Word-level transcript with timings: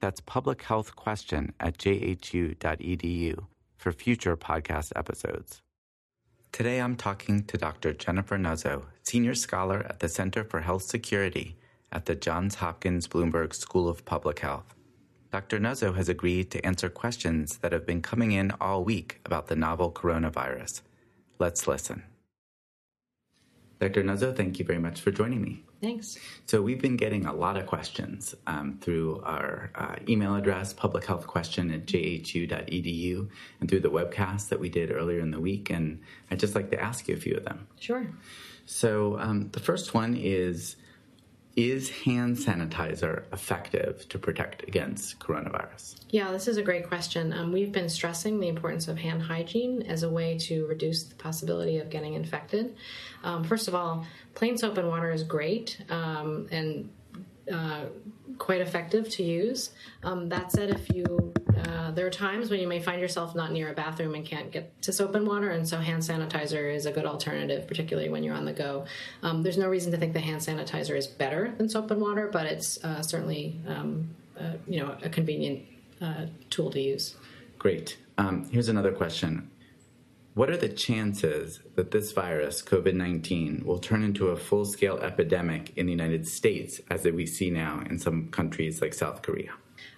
That's 0.00 0.20
publichealthquestion 0.20 1.52
at 1.60 1.78
jhu.edu 1.78 3.46
for 3.76 3.92
future 3.92 4.36
podcast 4.36 4.92
episodes. 4.96 5.62
Today 6.52 6.80
I'm 6.80 6.96
talking 6.96 7.44
to 7.44 7.58
Dr. 7.58 7.92
Jennifer 7.92 8.38
Nuzzo, 8.38 8.84
Senior 9.02 9.34
Scholar 9.34 9.84
at 9.88 10.00
the 10.00 10.08
Center 10.08 10.42
for 10.42 10.60
Health 10.60 10.84
Security 10.84 11.56
at 11.92 12.06
the 12.06 12.14
Johns 12.14 12.56
Hopkins 12.56 13.06
Bloomberg 13.06 13.54
School 13.54 13.88
of 13.88 14.04
Public 14.04 14.40
Health. 14.40 14.74
Dr. 15.32 15.58
Nuzzo 15.58 15.94
has 15.96 16.08
agreed 16.08 16.50
to 16.50 16.64
answer 16.64 16.88
questions 16.88 17.58
that 17.58 17.72
have 17.72 17.84
been 17.84 18.00
coming 18.00 18.32
in 18.32 18.52
all 18.60 18.84
week 18.84 19.20
about 19.24 19.48
the 19.48 19.56
novel 19.56 19.92
coronavirus. 19.92 20.80
Let's 21.38 21.68
listen. 21.68 22.04
Dr. 23.78 24.02
Nuzzo, 24.02 24.34
thank 24.34 24.58
you 24.58 24.64
very 24.64 24.78
much 24.78 25.00
for 25.00 25.10
joining 25.10 25.42
me. 25.42 25.62
Thanks. 25.82 26.16
So, 26.46 26.62
we've 26.62 26.80
been 26.80 26.96
getting 26.96 27.26
a 27.26 27.34
lot 27.34 27.58
of 27.58 27.66
questions 27.66 28.34
um, 28.46 28.78
through 28.80 29.20
our 29.24 29.70
uh, 29.74 29.96
email 30.08 30.34
address, 30.34 30.72
publichealthquestion 30.72 31.74
at 31.74 31.84
jhu.edu, 31.86 33.28
and 33.60 33.68
through 33.68 33.80
the 33.80 33.90
webcast 33.90 34.48
that 34.48 34.58
we 34.58 34.70
did 34.70 34.90
earlier 34.90 35.20
in 35.20 35.30
the 35.30 35.40
week. 35.40 35.68
And 35.68 36.00
I'd 36.30 36.40
just 36.40 36.54
like 36.54 36.70
to 36.70 36.80
ask 36.80 37.08
you 37.08 37.14
a 37.14 37.18
few 37.18 37.36
of 37.36 37.44
them. 37.44 37.66
Sure. 37.78 38.06
So, 38.64 39.18
um, 39.18 39.50
the 39.52 39.60
first 39.60 39.92
one 39.92 40.16
is 40.16 40.76
Is 41.56 41.88
hand 41.88 42.36
sanitizer 42.36 43.22
effective 43.32 44.06
to 44.10 44.18
protect 44.18 44.68
against 44.68 45.18
coronavirus? 45.18 45.96
Yeah, 46.10 46.30
this 46.30 46.48
is 46.48 46.58
a 46.58 46.62
great 46.62 46.86
question. 46.86 47.32
Um, 47.32 47.50
we've 47.50 47.72
been 47.72 47.88
stressing 47.88 48.40
the 48.40 48.48
importance 48.48 48.88
of 48.88 48.98
hand 48.98 49.22
hygiene 49.22 49.80
as 49.84 50.02
a 50.02 50.10
way 50.10 50.36
to 50.40 50.66
reduce 50.66 51.04
the 51.04 51.14
possibility 51.14 51.78
of 51.78 51.88
getting 51.88 52.12
infected. 52.12 52.76
Um, 53.24 53.42
first 53.42 53.68
of 53.68 53.74
all, 53.74 54.06
plain 54.34 54.58
soap 54.58 54.76
and 54.76 54.88
water 54.88 55.10
is 55.10 55.22
great 55.22 55.80
um, 55.88 56.46
and 56.50 56.90
uh, 57.52 57.86
quite 58.38 58.60
effective 58.60 59.08
to 59.10 59.22
use. 59.22 59.70
Um, 60.02 60.28
that 60.28 60.52
said, 60.52 60.70
if 60.70 60.90
you 60.94 61.32
uh, 61.56 61.90
there 61.92 62.06
are 62.06 62.10
times 62.10 62.50
when 62.50 62.60
you 62.60 62.68
may 62.68 62.80
find 62.80 63.00
yourself 63.00 63.34
not 63.34 63.50
near 63.50 63.70
a 63.70 63.74
bathroom 63.74 64.14
and 64.14 64.24
can't 64.24 64.50
get 64.50 64.80
to 64.82 64.92
soap 64.92 65.14
and 65.14 65.26
water, 65.26 65.50
and 65.50 65.66
so 65.66 65.78
hand 65.78 66.02
sanitizer 66.02 66.74
is 66.74 66.86
a 66.86 66.92
good 66.92 67.06
alternative, 67.06 67.66
particularly 67.66 68.08
when 68.08 68.22
you're 68.22 68.34
on 68.34 68.44
the 68.44 68.52
go. 68.52 68.84
Um, 69.22 69.42
there's 69.42 69.58
no 69.58 69.68
reason 69.68 69.90
to 69.92 69.98
think 69.98 70.12
that 70.14 70.20
hand 70.22 70.40
sanitizer 70.40 70.96
is 70.96 71.06
better 71.06 71.54
than 71.56 71.68
soap 71.68 71.90
and 71.90 72.00
water, 72.00 72.28
but 72.32 72.46
it's 72.46 72.82
uh, 72.84 73.02
certainly 73.02 73.58
um, 73.66 74.08
uh, 74.38 74.52
you 74.66 74.80
know 74.80 74.96
a 75.02 75.08
convenient 75.08 75.64
uh, 76.00 76.26
tool 76.50 76.70
to 76.70 76.80
use. 76.80 77.16
Great. 77.58 77.96
Um, 78.18 78.48
here's 78.50 78.68
another 78.68 78.92
question. 78.92 79.50
What 80.36 80.50
are 80.50 80.56
the 80.58 80.68
chances 80.68 81.60
that 81.76 81.92
this 81.92 82.12
virus, 82.12 82.60
COVID 82.60 82.92
19, 82.92 83.62
will 83.64 83.78
turn 83.78 84.02
into 84.02 84.28
a 84.28 84.36
full 84.36 84.66
scale 84.66 84.98
epidemic 84.98 85.72
in 85.78 85.86
the 85.86 85.92
United 85.92 86.28
States 86.28 86.78
as 86.90 87.04
we 87.04 87.24
see 87.24 87.48
now 87.48 87.82
in 87.88 87.98
some 87.98 88.28
countries 88.28 88.82
like 88.82 88.92
South 88.92 89.22
Korea? 89.22 89.52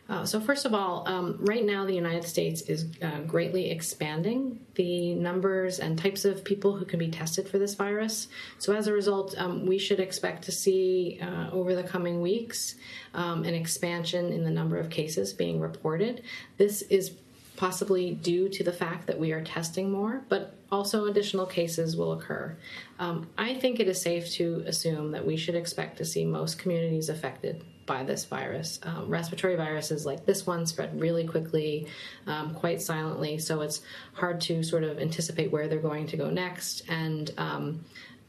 Uh, 0.09 0.25
so, 0.25 0.39
first 0.39 0.65
of 0.65 0.73
all, 0.73 1.03
um, 1.09 1.39
right 1.41 1.65
now 1.65 1.85
the 1.85 1.93
United 1.93 2.23
States 2.23 2.63
is 2.63 2.87
uh, 3.03 3.23
greatly 3.23 3.73
expanding 3.73 4.61
the 4.77 5.17
numbers 5.17 5.81
and 5.81 5.99
types 5.99 6.25
of 6.25 6.45
people 6.45 6.77
who 6.77 6.85
can 6.85 7.01
be 7.01 7.11
tested 7.11 7.49
for 7.49 7.59
this 7.59 7.75
virus. 7.75 8.29
So, 8.59 8.73
as 8.77 8.87
a 8.87 8.93
result, 8.93 9.35
um, 9.39 9.67
we 9.67 9.77
should 9.77 9.99
expect 9.99 10.45
to 10.45 10.53
see 10.53 11.19
uh, 11.21 11.51
over 11.51 11.75
the 11.75 11.83
coming 11.83 12.21
weeks 12.21 12.77
um, 13.13 13.43
an 13.43 13.55
expansion 13.55 14.33
in 14.33 14.45
the 14.45 14.53
number 14.53 14.79
of 14.79 14.89
cases 14.89 15.33
being 15.33 15.59
reported. 15.59 16.23
This 16.59 16.83
is 16.83 17.11
possibly 17.59 18.15
due 18.15 18.49
to 18.49 18.63
the 18.63 18.73
fact 18.73 19.09
that 19.09 19.19
we 19.19 19.33
are 19.33 19.43
testing 19.43 19.91
more, 19.91 20.23
but 20.29 20.55
also 20.71 21.07
additional 21.07 21.45
cases 21.45 21.97
will 21.97 22.13
occur. 22.13 22.57
Um, 23.01 23.29
I 23.37 23.55
think 23.55 23.81
it 23.81 23.89
is 23.89 24.01
safe 24.01 24.31
to 24.35 24.63
assume 24.65 25.11
that 25.11 25.27
we 25.27 25.37
should 25.37 25.57
expect 25.57 25.99
to 25.99 26.05
see 26.05 26.25
most 26.25 26.61
communities 26.61 27.09
affected 27.09 27.65
by 27.85 28.05
this 28.05 28.27
virus. 28.27 28.79
Um, 28.85 29.09
respiratory 29.09 29.57
viruses 29.57 30.07
like 30.07 30.25
this 30.25 30.47
one 30.47 30.67
spread 30.67 31.01
really 31.01 31.27
quickly, 31.27 31.89
um, 32.29 32.55
quite 32.55 32.81
silently, 32.81 33.39
so 33.39 33.61
it's 33.63 33.81
hard 34.13 34.41
to 34.43 34.63
sort 34.63 34.85
of 34.85 35.01
anticipate 35.01 35.51
where 35.51 35.67
they're 35.67 35.81
going 35.81 36.07
to 36.07 36.17
go 36.17 36.31
next. 36.31 36.83
And 36.89 37.33
um, 37.39 37.85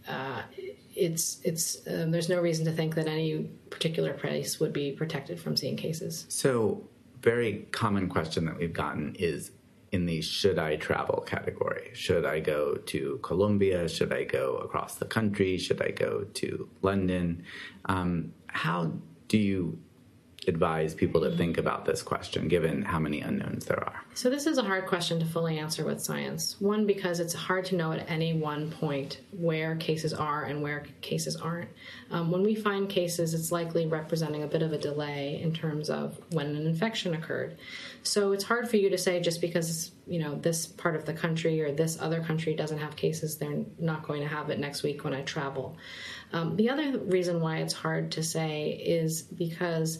uh, 0.07 0.41
it's 0.95 1.39
it's 1.43 1.85
uh, 1.85 2.07
there's 2.09 2.29
no 2.29 2.41
reason 2.41 2.65
to 2.65 2.71
think 2.71 2.95
that 2.95 3.05
any 3.05 3.43
particular 3.69 4.13
place 4.13 4.59
would 4.59 4.73
be 4.73 4.91
protected 4.91 5.39
from 5.39 5.55
seeing 5.55 5.77
cases. 5.77 6.25
So, 6.29 6.83
very 7.21 7.67
common 7.71 8.07
question 8.07 8.45
that 8.45 8.57
we've 8.57 8.73
gotten 8.73 9.15
is 9.15 9.51
in 9.91 10.05
the 10.05 10.21
should 10.21 10.59
I 10.59 10.75
travel 10.75 11.21
category. 11.21 11.91
Should 11.93 12.25
I 12.25 12.39
go 12.39 12.75
to 12.75 13.19
Colombia? 13.23 13.89
Should 13.89 14.13
I 14.13 14.23
go 14.23 14.57
across 14.57 14.95
the 14.95 15.05
country? 15.05 15.57
Should 15.57 15.81
I 15.81 15.91
go 15.91 16.25
to 16.35 16.69
London? 16.81 17.43
Um, 17.85 18.33
how 18.47 18.93
do 19.27 19.37
you 19.37 19.79
advise 20.47 20.93
people 20.93 21.21
to 21.21 21.35
think 21.35 21.57
about 21.57 21.85
this 21.85 22.01
question 22.01 22.47
given 22.47 22.81
how 22.81 22.99
many 22.99 23.21
unknowns 23.21 23.65
there 23.65 23.79
are? 23.79 24.03
So, 24.13 24.29
this 24.29 24.47
is 24.47 24.57
a 24.57 24.63
hard 24.63 24.87
question 24.87 25.19
to 25.19 25.25
fully 25.25 25.59
answer 25.59 25.85
with 25.85 26.01
science. 26.01 26.55
One, 26.59 26.85
because 26.85 27.19
it's 27.19 27.33
hard 27.33 27.65
to 27.65 27.75
know 27.75 27.91
at 27.91 28.09
any 28.09 28.33
one 28.33 28.71
point 28.71 29.21
where 29.31 29.75
cases 29.75 30.13
are 30.13 30.43
and 30.43 30.61
where 30.61 30.85
cases 31.01 31.35
aren't. 31.35 31.69
Um, 32.11 32.31
when 32.31 32.43
we 32.43 32.55
find 32.55 32.89
cases, 32.89 33.33
it's 33.33 33.51
likely 33.51 33.85
representing 33.85 34.43
a 34.43 34.47
bit 34.47 34.61
of 34.61 34.73
a 34.73 34.77
delay 34.77 35.39
in 35.41 35.53
terms 35.53 35.89
of 35.89 36.19
when 36.31 36.47
an 36.47 36.65
infection 36.65 37.13
occurred. 37.13 37.57
So, 38.03 38.31
it's 38.31 38.43
hard 38.43 38.69
for 38.69 38.77
you 38.77 38.89
to 38.89 38.97
say 38.97 39.19
just 39.19 39.41
because 39.41 39.91
you 40.07 40.19
know 40.19 40.35
this 40.35 40.65
part 40.65 40.95
of 40.95 41.05
the 41.05 41.13
country 41.13 41.61
or 41.61 41.71
this 41.71 41.99
other 41.99 42.21
country 42.21 42.55
doesn't 42.55 42.79
have 42.79 42.95
cases, 42.95 43.37
they're 43.37 43.65
not 43.77 44.07
going 44.07 44.21
to 44.21 44.27
have 44.27 44.49
it 44.49 44.59
next 44.59 44.83
week 44.83 45.03
when 45.03 45.13
I 45.13 45.21
travel. 45.21 45.77
Um, 46.33 46.55
the 46.55 46.69
other 46.69 46.97
reason 46.99 47.41
why 47.41 47.57
it's 47.57 47.73
hard 47.73 48.11
to 48.13 48.23
say 48.23 48.69
is 48.71 49.23
because, 49.23 49.99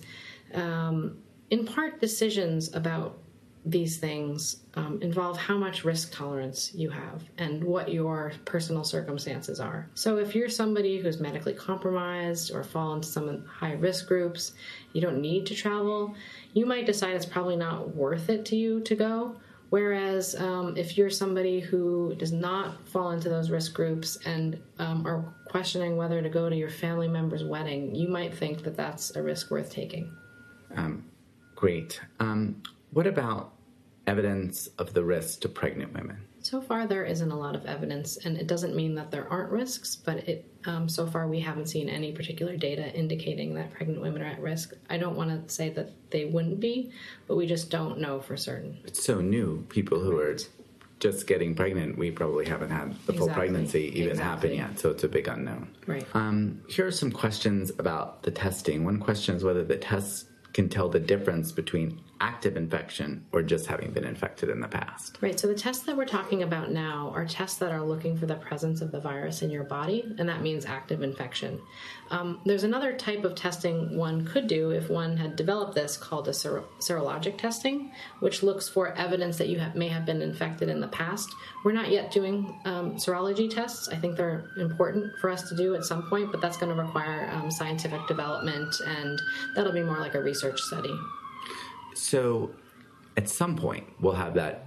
um, 0.53 1.17
in 1.49 1.65
part, 1.65 1.99
decisions 1.99 2.73
about 2.75 3.17
these 3.65 3.97
things 3.97 4.57
um, 4.75 5.01
involve 5.01 5.37
how 5.37 5.57
much 5.57 5.83
risk 5.83 6.13
tolerance 6.13 6.73
you 6.73 6.89
have 6.89 7.23
and 7.37 7.63
what 7.63 7.91
your 7.91 8.31
personal 8.45 8.83
circumstances 8.83 9.59
are. 9.59 9.89
So, 9.95 10.17
if 10.17 10.33
you're 10.33 10.49
somebody 10.49 10.99
who's 10.99 11.19
medically 11.19 11.53
compromised 11.53 12.51
or 12.53 12.63
fall 12.63 12.93
into 12.93 13.07
some 13.07 13.45
high 13.45 13.73
risk 13.73 14.07
groups, 14.07 14.53
you 14.93 15.01
don't 15.01 15.21
need 15.21 15.45
to 15.47 15.55
travel, 15.55 16.15
you 16.53 16.65
might 16.65 16.85
decide 16.85 17.15
it's 17.15 17.25
probably 17.25 17.57
not 17.57 17.95
worth 17.95 18.29
it 18.29 18.45
to 18.45 18.55
you 18.55 18.81
to 18.81 18.95
go. 18.95 19.35
Whereas 19.69 20.35
um, 20.35 20.75
if 20.77 20.97
you're 20.97 21.11
somebody 21.11 21.59
who 21.59 22.15
does 22.17 22.31
not 22.31 22.87
fall 22.87 23.11
into 23.11 23.29
those 23.29 23.51
risk 23.51 23.73
groups 23.73 24.17
and 24.25 24.59
um, 24.79 25.05
are 25.05 25.23
questioning 25.49 25.97
whether 25.97 26.21
to 26.21 26.29
go 26.29 26.49
to 26.49 26.55
your 26.55 26.69
family 26.69 27.07
member's 27.07 27.43
wedding, 27.43 27.93
you 27.95 28.07
might 28.07 28.33
think 28.33 28.63
that 28.63 28.77
that's 28.77 29.15
a 29.15 29.21
risk 29.21 29.51
worth 29.51 29.71
taking. 29.71 30.11
Um, 30.75 31.05
great. 31.55 31.99
Um, 32.19 32.61
what 32.91 33.07
about 33.07 33.53
evidence 34.07 34.67
of 34.77 34.93
the 34.93 35.03
risk 35.03 35.41
to 35.41 35.49
pregnant 35.49 35.93
women? 35.93 36.17
So 36.41 36.61
far, 36.61 36.87
there 36.87 37.03
isn't 37.03 37.31
a 37.31 37.37
lot 37.37 37.53
of 37.53 37.65
evidence, 37.65 38.17
and 38.17 38.37
it 38.37 38.47
doesn't 38.47 38.73
mean 38.73 38.95
that 38.95 39.11
there 39.11 39.27
aren't 39.29 39.51
risks, 39.51 39.97
but 39.97 40.17
it 40.27 40.45
um, 40.65 40.87
so 40.87 41.05
far 41.05 41.27
we 41.27 41.39
haven't 41.39 41.67
seen 41.67 41.89
any 41.89 42.11
particular 42.11 42.55
data 42.55 42.93
indicating 42.95 43.53
that 43.55 43.71
pregnant 43.71 44.01
women 44.01 44.21
are 44.21 44.27
at 44.27 44.39
risk. 44.39 44.73
I 44.89 44.97
don't 44.97 45.17
want 45.17 45.47
to 45.47 45.53
say 45.53 45.69
that 45.71 45.91
they 46.11 46.25
wouldn't 46.25 46.59
be, 46.59 46.91
but 47.27 47.35
we 47.35 47.45
just 47.45 47.69
don't 47.69 47.99
know 47.99 48.21
for 48.21 48.37
certain. 48.37 48.77
It's 48.85 49.03
so 49.03 49.19
new. 49.19 49.65
People 49.69 49.99
who 49.99 50.17
are 50.17 50.37
just 50.99 51.27
getting 51.27 51.55
pregnant, 51.55 51.97
we 51.97 52.11
probably 52.11 52.45
haven't 52.45 52.71
had 52.71 52.93
the 53.05 53.13
full 53.13 53.29
pregnancy 53.29 53.91
even 53.97 54.11
exactly. 54.11 54.57
happen 54.57 54.71
yet, 54.71 54.79
so 54.79 54.89
it's 54.89 55.03
a 55.03 55.07
big 55.07 55.27
unknown. 55.27 55.69
Right. 55.87 56.05
Um, 56.13 56.61
here 56.67 56.85
are 56.85 56.91
some 56.91 57.11
questions 57.11 57.71
about 57.79 58.23
the 58.23 58.31
testing. 58.31 58.83
One 58.83 58.99
question 58.99 59.35
is 59.35 59.43
whether 59.43 59.63
the 59.63 59.77
tests 59.77 60.25
can 60.53 60.67
tell 60.67 60.89
the 60.89 60.99
difference 60.99 61.51
between 61.51 62.01
active 62.21 62.57
infection 62.57 63.25
or 63.31 63.41
just 63.41 63.67
having 63.67 63.91
been 63.91 64.03
infected 64.03 64.49
in 64.49 64.59
the 64.59 64.67
past. 64.67 65.17
Right. 65.21 65.39
So 65.39 65.47
the 65.47 65.55
tests 65.55 65.85
that 65.85 65.95
we're 65.95 66.05
talking 66.05 66.43
about 66.43 66.71
now 66.71 67.11
are 67.15 67.25
tests 67.25 67.57
that 67.59 67.71
are 67.71 67.81
looking 67.81 68.17
for 68.17 68.25
the 68.25 68.35
presence 68.35 68.81
of 68.81 68.91
the 68.91 68.99
virus 68.99 69.41
in 69.41 69.49
your 69.49 69.63
body, 69.63 70.03
and 70.17 70.27
that 70.27 70.41
means 70.41 70.65
active 70.65 71.01
infection. 71.01 71.61
Um, 72.11 72.41
there's 72.45 72.63
another 72.63 72.93
type 72.93 73.23
of 73.23 73.35
testing 73.35 73.97
one 73.97 74.25
could 74.25 74.47
do 74.47 74.71
if 74.71 74.89
one 74.89 75.15
had 75.15 75.35
developed 75.35 75.75
this 75.75 75.95
called 75.95 76.27
a 76.27 76.33
ser- 76.33 76.63
serologic 76.79 77.37
testing, 77.37 77.91
which 78.19 78.43
looks 78.43 78.67
for 78.67 78.93
evidence 78.93 79.37
that 79.37 79.47
you 79.47 79.59
have, 79.59 79.75
may 79.75 79.87
have 79.87 80.05
been 80.05 80.21
infected 80.21 80.69
in 80.69 80.79
the 80.79 80.87
past. 80.87 81.29
We're 81.63 81.71
not 81.71 81.89
yet 81.89 82.11
doing 82.11 82.59
um, 82.65 82.95
serology 82.95 83.49
tests. 83.49 83.89
I 83.89 83.95
think 83.95 84.17
they're 84.17 84.49
important 84.57 85.13
for 85.19 85.29
us 85.29 85.47
to 85.49 85.55
do 85.55 85.75
at 85.75 85.85
some 85.85 86.09
point, 86.09 86.31
but 86.31 86.41
that's 86.41 86.57
going 86.57 86.75
to 86.75 86.81
require 86.81 87.29
um, 87.31 87.51
scientific 87.51 88.05
development, 88.07 88.75
and 88.85 89.21
that'll 89.55 89.73
be 89.73 89.83
more 89.83 89.99
like 89.99 90.15
a 90.15 90.21
research 90.21 90.59
study. 90.59 90.93
So 91.99 92.51
at 93.17 93.29
some 93.29 93.55
point, 93.55 93.85
we'll 93.99 94.13
have 94.13 94.33
that 94.35 94.65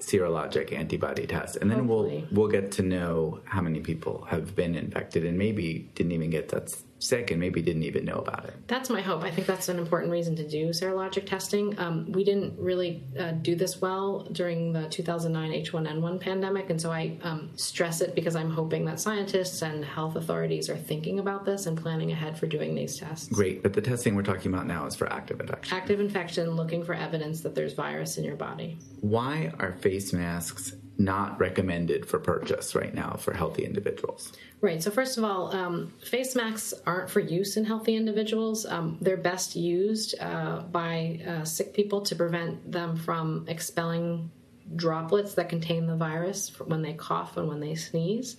serologic 0.00 0.72
antibody 0.72 1.26
test, 1.26 1.56
and 1.56 1.70
then 1.70 1.86
Hopefully. 1.86 2.26
we'll 2.32 2.42
we'll 2.42 2.50
get 2.50 2.72
to 2.72 2.82
know 2.82 3.40
how 3.44 3.60
many 3.60 3.80
people 3.80 4.24
have 4.28 4.56
been 4.56 4.74
infected 4.74 5.24
and 5.24 5.38
maybe 5.38 5.90
didn't 5.94 6.12
even 6.12 6.30
get 6.30 6.48
that 6.48 6.74
sick 7.02 7.30
and 7.30 7.40
maybe 7.40 7.60
didn't 7.60 7.82
even 7.82 8.04
know 8.04 8.14
about 8.14 8.44
it. 8.44 8.54
That's 8.68 8.90
my 8.90 9.00
hope. 9.00 9.22
I 9.22 9.30
think 9.30 9.46
that's 9.46 9.68
an 9.68 9.78
important 9.78 10.12
reason 10.12 10.36
to 10.36 10.48
do 10.48 10.68
serologic 10.68 11.26
testing. 11.26 11.78
Um, 11.78 12.10
we 12.12 12.24
didn't 12.24 12.58
really 12.58 13.02
uh, 13.18 13.32
do 13.32 13.54
this 13.54 13.80
well 13.80 14.24
during 14.32 14.72
the 14.72 14.88
2009 14.88 15.64
H1N1 15.64 16.20
pandemic, 16.20 16.70
and 16.70 16.80
so 16.80 16.90
I 16.90 17.18
um, 17.22 17.50
stress 17.56 18.00
it 18.00 18.14
because 18.14 18.36
I'm 18.36 18.50
hoping 18.50 18.84
that 18.86 19.00
scientists 19.00 19.62
and 19.62 19.84
health 19.84 20.16
authorities 20.16 20.68
are 20.70 20.76
thinking 20.76 21.18
about 21.18 21.44
this 21.44 21.66
and 21.66 21.76
planning 21.76 22.12
ahead 22.12 22.38
for 22.38 22.46
doing 22.46 22.74
these 22.74 22.96
tests. 22.96 23.28
Great, 23.28 23.62
but 23.62 23.72
the 23.72 23.82
testing 23.82 24.14
we're 24.14 24.22
talking 24.22 24.52
about 24.52 24.66
now 24.66 24.86
is 24.86 24.94
for 24.94 25.12
active 25.12 25.40
infection. 25.40 25.76
Active 25.76 26.00
infection, 26.00 26.50
looking 26.50 26.84
for 26.84 26.94
evidence 26.94 27.40
that 27.40 27.54
there's 27.54 27.74
virus 27.74 28.18
in 28.18 28.24
your 28.24 28.36
body. 28.36 28.78
Why 29.00 29.52
are 29.58 29.72
face 29.72 30.12
masks 30.12 30.74
not 31.04 31.38
recommended 31.38 32.06
for 32.06 32.18
purchase 32.18 32.74
right 32.74 32.94
now 32.94 33.16
for 33.18 33.34
healthy 33.34 33.64
individuals? 33.64 34.32
Right. 34.60 34.82
So 34.82 34.90
first 34.90 35.18
of 35.18 35.24
all, 35.24 35.54
um, 35.54 35.92
face 36.04 36.36
masks 36.36 36.72
aren't 36.86 37.10
for 37.10 37.20
use 37.20 37.56
in 37.56 37.64
healthy 37.64 37.96
individuals. 37.96 38.64
Um, 38.64 38.98
they're 39.00 39.16
best 39.16 39.56
used 39.56 40.14
uh, 40.20 40.60
by 40.62 41.20
uh, 41.26 41.44
sick 41.44 41.74
people 41.74 42.02
to 42.02 42.14
prevent 42.14 42.70
them 42.70 42.96
from 42.96 43.44
expelling 43.48 44.30
droplets 44.76 45.34
that 45.34 45.48
contain 45.48 45.86
the 45.86 45.96
virus 45.96 46.58
when 46.60 46.82
they 46.82 46.92
cough 46.92 47.36
and 47.36 47.48
when 47.48 47.60
they 47.60 47.74
sneeze. 47.74 48.36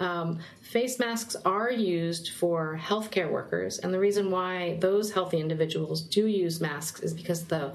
Um, 0.00 0.40
face 0.60 0.98
masks 0.98 1.36
are 1.44 1.70
used 1.70 2.30
for 2.30 2.78
healthcare 2.80 3.30
workers, 3.30 3.78
and 3.78 3.92
the 3.92 3.98
reason 3.98 4.30
why 4.30 4.76
those 4.80 5.12
healthy 5.12 5.38
individuals 5.38 6.02
do 6.02 6.26
use 6.26 6.60
masks 6.60 7.00
is 7.00 7.14
because 7.14 7.46
the 7.46 7.72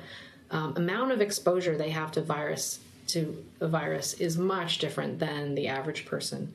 um, 0.52 0.76
amount 0.78 1.12
of 1.12 1.22
exposure 1.22 1.78
they 1.78 1.90
have 1.90 2.12
to 2.14 2.22
virus 2.22 2.80
to 3.08 3.44
a 3.60 3.68
virus 3.68 4.14
is 4.16 4.38
much 4.38 4.80
different 4.80 5.20
than 5.20 5.56
the 5.56 5.68
average 5.68 6.06
person. 6.06 6.54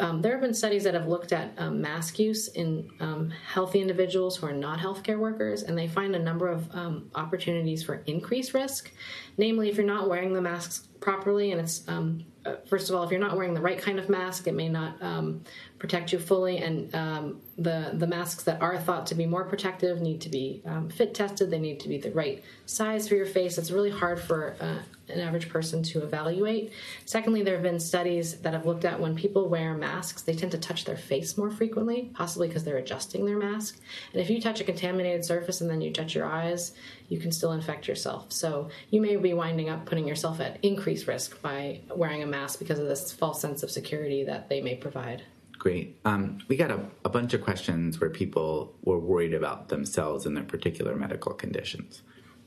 Um, 0.00 0.22
there 0.22 0.32
have 0.32 0.40
been 0.40 0.54
studies 0.54 0.84
that 0.84 0.94
have 0.94 1.08
looked 1.08 1.30
at 1.30 1.52
um, 1.58 1.82
mask 1.82 2.18
use 2.18 2.48
in 2.48 2.90
um, 3.00 3.30
healthy 3.52 3.82
individuals 3.82 4.38
who 4.38 4.46
are 4.46 4.52
not 4.52 4.78
healthcare 4.78 5.18
workers, 5.18 5.62
and 5.62 5.76
they 5.76 5.88
find 5.88 6.16
a 6.16 6.18
number 6.18 6.48
of 6.48 6.74
um, 6.74 7.10
opportunities 7.14 7.82
for 7.82 7.96
increased 8.06 8.54
risk. 8.54 8.90
Namely, 9.36 9.68
if 9.68 9.76
you're 9.76 9.84
not 9.84 10.08
wearing 10.08 10.32
the 10.32 10.40
masks 10.40 10.88
properly, 11.00 11.52
and 11.52 11.60
it's 11.60 11.86
um, 11.86 12.24
uh, 12.46 12.54
first 12.66 12.88
of 12.88 12.96
all, 12.96 13.02
if 13.02 13.10
you're 13.10 13.20
not 13.20 13.36
wearing 13.36 13.52
the 13.52 13.60
right 13.60 13.78
kind 13.78 13.98
of 13.98 14.08
mask, 14.08 14.46
it 14.46 14.54
may 14.54 14.70
not 14.70 15.00
um, 15.02 15.42
protect 15.80 16.12
you 16.12 16.20
fully, 16.20 16.58
and 16.58 16.92
the 17.58 17.90
the 17.94 18.06
masks 18.06 18.44
that 18.44 18.62
are 18.62 18.78
thought 18.78 19.06
to 19.06 19.14
be 19.16 19.26
more 19.26 19.44
protective 19.44 20.00
need 20.00 20.20
to 20.20 20.28
be 20.28 20.62
fit 20.94 21.14
tested. 21.14 21.50
They 21.50 21.58
need 21.58 21.80
to 21.80 21.88
be 21.88 21.98
the 21.98 22.12
right 22.12 22.44
size 22.66 23.08
for 23.08 23.16
your 23.16 23.26
face. 23.26 23.58
It's 23.58 23.72
really 23.72 23.90
hard 23.90 24.20
for 24.20 24.56
uh, 24.60 24.78
an 25.08 25.20
average 25.20 25.48
person 25.48 25.82
to 25.82 26.02
evaluate. 26.02 26.72
Secondly, 27.04 27.42
there 27.42 27.54
have 27.54 27.62
been 27.62 27.80
studies 27.80 28.36
that 28.40 28.52
have 28.52 28.66
looked 28.66 28.84
at 28.84 29.00
when 29.00 29.16
people 29.16 29.48
wear 29.48 29.74
masks, 29.74 30.22
they 30.22 30.34
tend 30.34 30.52
to 30.52 30.58
touch 30.58 30.84
their 30.84 30.96
face 30.96 31.36
more 31.36 31.50
frequently, 31.50 32.10
possibly 32.14 32.46
because 32.46 32.62
they're 32.64 32.76
adjusting 32.76 33.24
their 33.24 33.38
mask. 33.38 33.80
And 34.12 34.20
if 34.20 34.30
you 34.30 34.40
touch 34.40 34.60
a 34.60 34.64
contaminated 34.64 35.24
surface 35.24 35.60
and 35.60 35.70
then 35.70 35.80
you 35.80 35.92
touch 35.92 36.14
your 36.14 36.26
eyes, 36.26 36.72
you 37.08 37.18
can 37.18 37.32
still 37.32 37.52
infect 37.52 37.88
yourself. 37.88 38.32
So 38.32 38.68
you 38.90 39.00
may 39.00 39.16
be 39.16 39.34
winding 39.34 39.68
up 39.68 39.86
putting 39.86 40.06
yourself 40.06 40.40
at 40.40 40.58
increased 40.62 41.06
risk 41.06 41.40
by 41.42 41.80
wearing 41.94 42.22
a 42.22 42.26
mask 42.26 42.58
because 42.58 42.78
of 42.78 42.86
this 42.86 43.12
false 43.12 43.40
sense 43.40 43.62
of 43.62 43.70
security 43.70 44.24
that 44.24 44.48
they 44.48 44.60
may 44.60 44.76
provide. 44.76 45.22
Great. 45.60 46.00
Um, 46.04 46.38
we 46.48 46.56
got 46.56 46.72
a, 46.72 46.80
a 47.04 47.08
bunch 47.08 47.32
of 47.32 47.42
questions 47.42 48.00
where 48.00 48.10
people 48.10 48.74
were 48.82 48.98
worried 48.98 49.34
about 49.34 49.68
themselves 49.68 50.26
and 50.26 50.36
their 50.36 50.42
particular 50.42 50.96
medical 50.96 51.32
conditions 51.32 52.02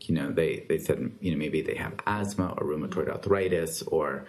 you 0.07 0.15
know, 0.15 0.31
they, 0.31 0.65
they 0.69 0.77
said, 0.77 1.11
you 1.21 1.31
know, 1.31 1.37
maybe 1.37 1.61
they 1.61 1.75
have 1.75 1.93
asthma 2.05 2.53
or 2.57 2.67
rheumatoid 2.67 3.09
arthritis 3.09 3.81
or, 3.83 4.25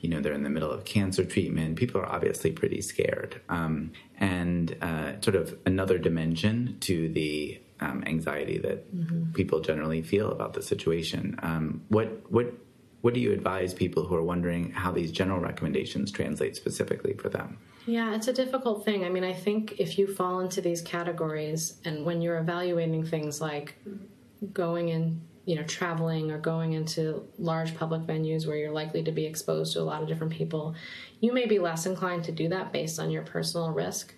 you 0.00 0.08
know, 0.08 0.20
they're 0.20 0.32
in 0.32 0.42
the 0.42 0.50
middle 0.50 0.70
of 0.70 0.84
cancer 0.84 1.24
treatment. 1.24 1.76
People 1.76 2.00
are 2.00 2.08
obviously 2.08 2.52
pretty 2.52 2.80
scared. 2.82 3.40
Um, 3.48 3.92
and 4.18 4.76
uh, 4.82 5.20
sort 5.20 5.36
of 5.36 5.58
another 5.64 5.98
dimension 5.98 6.76
to 6.80 7.08
the 7.08 7.60
um, 7.80 8.04
anxiety 8.06 8.58
that 8.58 8.94
mm-hmm. 8.94 9.32
people 9.32 9.60
generally 9.60 10.02
feel 10.02 10.30
about 10.30 10.54
the 10.54 10.62
situation. 10.62 11.38
Um, 11.42 11.82
what, 11.88 12.30
what, 12.30 12.52
what 13.00 13.14
do 13.14 13.20
you 13.20 13.32
advise 13.32 13.74
people 13.74 14.04
who 14.06 14.14
are 14.16 14.22
wondering 14.22 14.72
how 14.72 14.92
these 14.92 15.12
general 15.12 15.40
recommendations 15.40 16.10
translate 16.10 16.56
specifically 16.56 17.14
for 17.14 17.28
them? 17.28 17.58
Yeah, 17.86 18.16
it's 18.16 18.26
a 18.26 18.32
difficult 18.32 18.84
thing. 18.84 19.04
I 19.04 19.08
mean, 19.08 19.24
I 19.24 19.32
think 19.32 19.78
if 19.78 19.96
you 19.96 20.12
fall 20.12 20.40
into 20.40 20.60
these 20.60 20.82
categories 20.82 21.74
and 21.84 22.04
when 22.04 22.20
you're 22.20 22.38
evaluating 22.38 23.04
things 23.04 23.40
like 23.40 23.76
going 24.52 24.88
in 24.88 25.20
you 25.46 25.54
know 25.54 25.62
traveling 25.62 26.30
or 26.30 26.38
going 26.38 26.72
into 26.72 27.26
large 27.38 27.74
public 27.76 28.02
venues 28.02 28.46
where 28.46 28.56
you're 28.56 28.72
likely 28.72 29.02
to 29.04 29.12
be 29.12 29.24
exposed 29.24 29.72
to 29.72 29.80
a 29.80 29.82
lot 29.82 30.02
of 30.02 30.08
different 30.08 30.32
people 30.32 30.74
you 31.20 31.32
may 31.32 31.46
be 31.46 31.58
less 31.58 31.86
inclined 31.86 32.24
to 32.24 32.32
do 32.32 32.48
that 32.48 32.72
based 32.72 32.98
on 32.98 33.10
your 33.10 33.22
personal 33.22 33.70
risk 33.70 34.12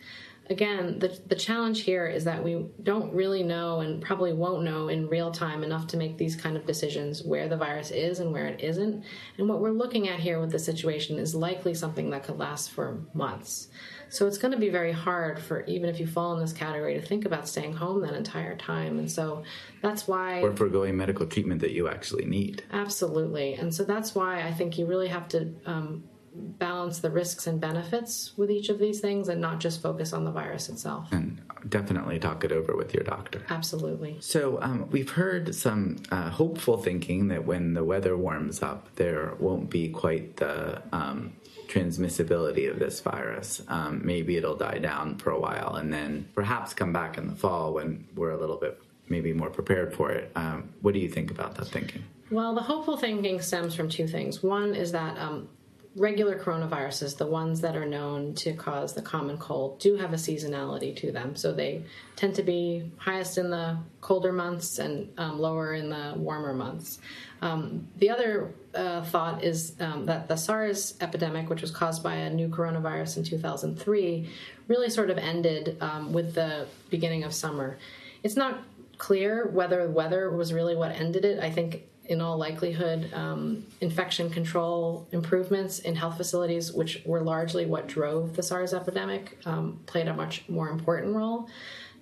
again 0.50 0.98
the, 0.98 1.08
the 1.26 1.34
challenge 1.34 1.82
here 1.82 2.06
is 2.06 2.24
that 2.24 2.42
we 2.42 2.66
don't 2.82 3.12
really 3.12 3.42
know 3.42 3.80
and 3.80 4.02
probably 4.02 4.32
won't 4.32 4.62
know 4.62 4.88
in 4.88 5.08
real 5.08 5.30
time 5.30 5.62
enough 5.62 5.86
to 5.86 5.96
make 5.96 6.16
these 6.16 6.36
kind 6.36 6.56
of 6.56 6.66
decisions 6.66 7.22
where 7.22 7.48
the 7.48 7.56
virus 7.56 7.90
is 7.90 8.20
and 8.20 8.32
where 8.32 8.46
it 8.46 8.60
isn't 8.60 9.04
and 9.36 9.48
what 9.48 9.60
we're 9.60 9.70
looking 9.70 10.08
at 10.08 10.20
here 10.20 10.40
with 10.40 10.50
the 10.50 10.58
situation 10.58 11.18
is 11.18 11.34
likely 11.34 11.74
something 11.74 12.10
that 12.10 12.24
could 12.24 12.38
last 12.38 12.70
for 12.70 13.06
months 13.14 13.68
so 14.10 14.26
it's 14.26 14.38
going 14.38 14.52
to 14.52 14.58
be 14.58 14.70
very 14.70 14.92
hard 14.92 15.38
for 15.38 15.64
even 15.64 15.90
if 15.90 16.00
you 16.00 16.06
fall 16.06 16.34
in 16.34 16.40
this 16.40 16.52
category 16.52 16.94
to 16.94 17.02
think 17.02 17.24
about 17.24 17.46
staying 17.46 17.74
home 17.74 18.00
that 18.02 18.14
entire 18.14 18.56
time. 18.56 18.98
And 18.98 19.10
so 19.10 19.42
that's 19.82 20.08
why. 20.08 20.40
Or 20.40 20.56
foregoing 20.56 20.96
medical 20.96 21.26
treatment 21.26 21.60
that 21.60 21.72
you 21.72 21.88
actually 21.88 22.24
need. 22.24 22.62
Absolutely. 22.72 23.54
And 23.54 23.74
so 23.74 23.84
that's 23.84 24.14
why 24.14 24.42
I 24.42 24.52
think 24.52 24.78
you 24.78 24.86
really 24.86 25.08
have 25.08 25.28
to 25.28 25.54
um, 25.66 26.04
balance 26.34 27.00
the 27.00 27.10
risks 27.10 27.46
and 27.46 27.60
benefits 27.60 28.36
with 28.36 28.50
each 28.50 28.69
of 28.69 28.78
these 28.78 29.00
things 29.00 29.28
and 29.28 29.40
not 29.40 29.60
just 29.60 29.82
focus 29.82 30.12
on 30.12 30.25
the 30.25 30.30
virus 30.30 30.69
itself. 30.69 31.08
And 31.12 31.40
definitely 31.69 32.19
talk 32.19 32.44
it 32.44 32.52
over 32.52 32.76
with 32.76 32.94
your 32.94 33.04
doctor. 33.04 33.42
Absolutely. 33.50 34.19
So, 34.20 34.60
um, 34.62 34.88
we've 34.90 35.10
heard 35.10 35.54
some 35.54 35.96
uh, 36.10 36.30
hopeful 36.30 36.76
thinking 36.78 37.28
that 37.28 37.44
when 37.44 37.75
the 37.75 37.84
weather 37.84 38.16
warms 38.16 38.62
up, 38.62 38.94
there 38.96 39.34
won't 39.38 39.70
be 39.70 39.88
quite 39.88 40.36
the 40.36 40.82
um, 40.92 41.32
transmissibility 41.69 42.70
of 42.70 42.78
this 42.78 43.00
virus. 43.00 43.62
Um, 43.69 44.00
maybe 44.04 44.36
it'll 44.36 44.56
die 44.56 44.78
down 44.78 45.19
for 45.19 45.31
a 45.31 45.38
while 45.38 45.76
and 45.76 45.92
then 45.92 46.28
perhaps 46.34 46.74
come 46.74 46.93
back 46.93 47.19
in 47.19 47.29
the 47.29 47.34
fall 47.34 47.74
when 47.74 48.06
we're 48.14 48.31
a 48.31 48.38
little 48.38 48.56
bit 48.56 48.81
maybe 49.08 49.32
more 49.32 49.50
prepared 49.50 49.94
for 49.94 50.10
it. 50.10 50.31
Um, 50.34 50.70
what 50.82 50.94
do 50.94 51.00
you 51.00 51.08
think 51.08 51.31
about 51.31 51.55
that 51.56 51.69
thinking? 51.69 52.05
Well, 52.31 52.55
the 52.55 52.60
hopeful 52.60 52.96
thinking 52.96 53.41
stems 53.41 53.74
from 53.74 53.88
two 53.88 54.06
things. 54.06 54.43
One 54.43 54.74
is 54.74 54.93
that 54.93 55.17
um, 55.19 55.48
regular 55.96 56.38
coronaviruses, 56.38 57.16
the 57.16 57.26
ones 57.26 57.60
that 57.62 57.76
are 57.76 57.86
known 57.86 58.34
to 58.34 58.52
cause 58.52 58.94
the 58.94 59.02
common 59.02 59.38
cold, 59.38 59.80
do 59.80 59.96
have 59.96 60.12
a 60.12 60.16
seasonality 60.16 60.94
to 60.96 61.10
them. 61.10 61.34
So 61.34 61.52
they 61.52 61.84
tend 62.16 62.34
to 62.36 62.42
be 62.42 62.90
highest 62.98 63.38
in 63.38 63.50
the 63.50 63.78
colder 64.00 64.32
months 64.32 64.78
and 64.78 65.12
um, 65.18 65.40
lower 65.40 65.74
in 65.74 65.88
the 65.88 66.14
warmer 66.16 66.54
months. 66.54 67.00
Um, 67.40 67.88
the 67.96 68.10
other 68.10 68.54
uh, 68.74 69.02
thought 69.04 69.42
is 69.42 69.74
um, 69.80 70.06
that 70.06 70.28
the 70.28 70.36
SARS 70.36 70.94
epidemic, 71.00 71.48
which 71.48 71.62
was 71.62 71.70
caused 71.70 72.02
by 72.02 72.14
a 72.14 72.30
new 72.30 72.48
coronavirus 72.48 73.18
in 73.18 73.24
2003, 73.24 74.28
really 74.66 74.90
sort 74.90 75.10
of 75.10 75.18
ended 75.18 75.76
um, 75.80 76.12
with 76.12 76.34
the 76.34 76.66
beginning 76.90 77.24
of 77.24 77.32
summer. 77.32 77.78
It's 78.22 78.36
not 78.36 78.62
clear 78.98 79.46
whether 79.46 79.88
weather 79.88 80.30
was 80.30 80.52
really 80.52 80.76
what 80.76 80.90
ended 80.92 81.24
it. 81.24 81.38
I 81.38 81.50
think 81.50 81.84
in 82.08 82.20
all 82.20 82.38
likelihood, 82.38 83.12
um, 83.12 83.67
infection 83.81 84.31
control 84.31 85.06
improvements 85.12 85.81
in 85.81 85.94
health 85.94 86.17
facilities, 86.17 86.72
which 86.72 87.03
were 87.05 87.20
largely 87.20 87.67
what 87.67 87.86
drove 87.86 88.34
the 88.34 88.43
SARS 88.43 88.72
epidemic, 88.72 89.38
um, 89.44 89.81
played 89.86 90.08
a 90.08 90.15
much 90.15 90.48
more 90.48 90.70
important 90.70 91.15
role. 91.15 91.48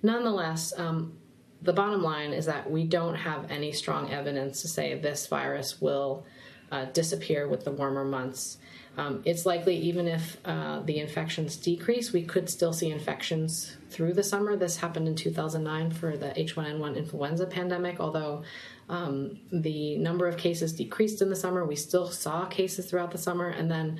Nonetheless, 0.01 0.73
um, 0.77 1.17
the 1.61 1.73
bottom 1.73 2.01
line 2.01 2.31
is 2.31 2.45
that 2.45 2.69
we 2.69 2.83
don't 2.83 3.15
have 3.15 3.51
any 3.51 3.71
strong 3.71 4.11
evidence 4.11 4.61
to 4.61 4.67
say 4.67 4.97
this 4.97 5.27
virus 5.27 5.81
will 5.81 6.25
uh, 6.71 6.85
disappear 6.85 7.47
with 7.47 7.65
the 7.65 7.71
warmer 7.71 8.05
months. 8.05 8.57
Um, 8.97 9.21
it's 9.25 9.45
likely 9.45 9.77
even 9.77 10.07
if 10.07 10.37
uh, 10.43 10.79
the 10.79 10.99
infections 10.99 11.55
decrease, 11.55 12.11
we 12.11 12.23
could 12.23 12.49
still 12.49 12.73
see 12.73 12.89
infections 12.89 13.77
through 13.91 14.13
the 14.13 14.23
summer. 14.23 14.55
This 14.55 14.77
happened 14.77 15.07
in 15.07 15.15
2009 15.15 15.91
for 15.91 16.17
the 16.17 16.29
H1N1 16.29 16.97
influenza 16.97 17.45
pandemic, 17.45 17.99
although 17.99 18.43
um, 18.89 19.39
the 19.51 19.97
number 19.97 20.27
of 20.27 20.37
cases 20.37 20.73
decreased 20.73 21.21
in 21.21 21.29
the 21.29 21.35
summer. 21.35 21.63
We 21.63 21.75
still 21.75 22.09
saw 22.09 22.45
cases 22.45 22.89
throughout 22.89 23.11
the 23.11 23.19
summer, 23.19 23.49
and 23.49 23.69
then 23.69 23.99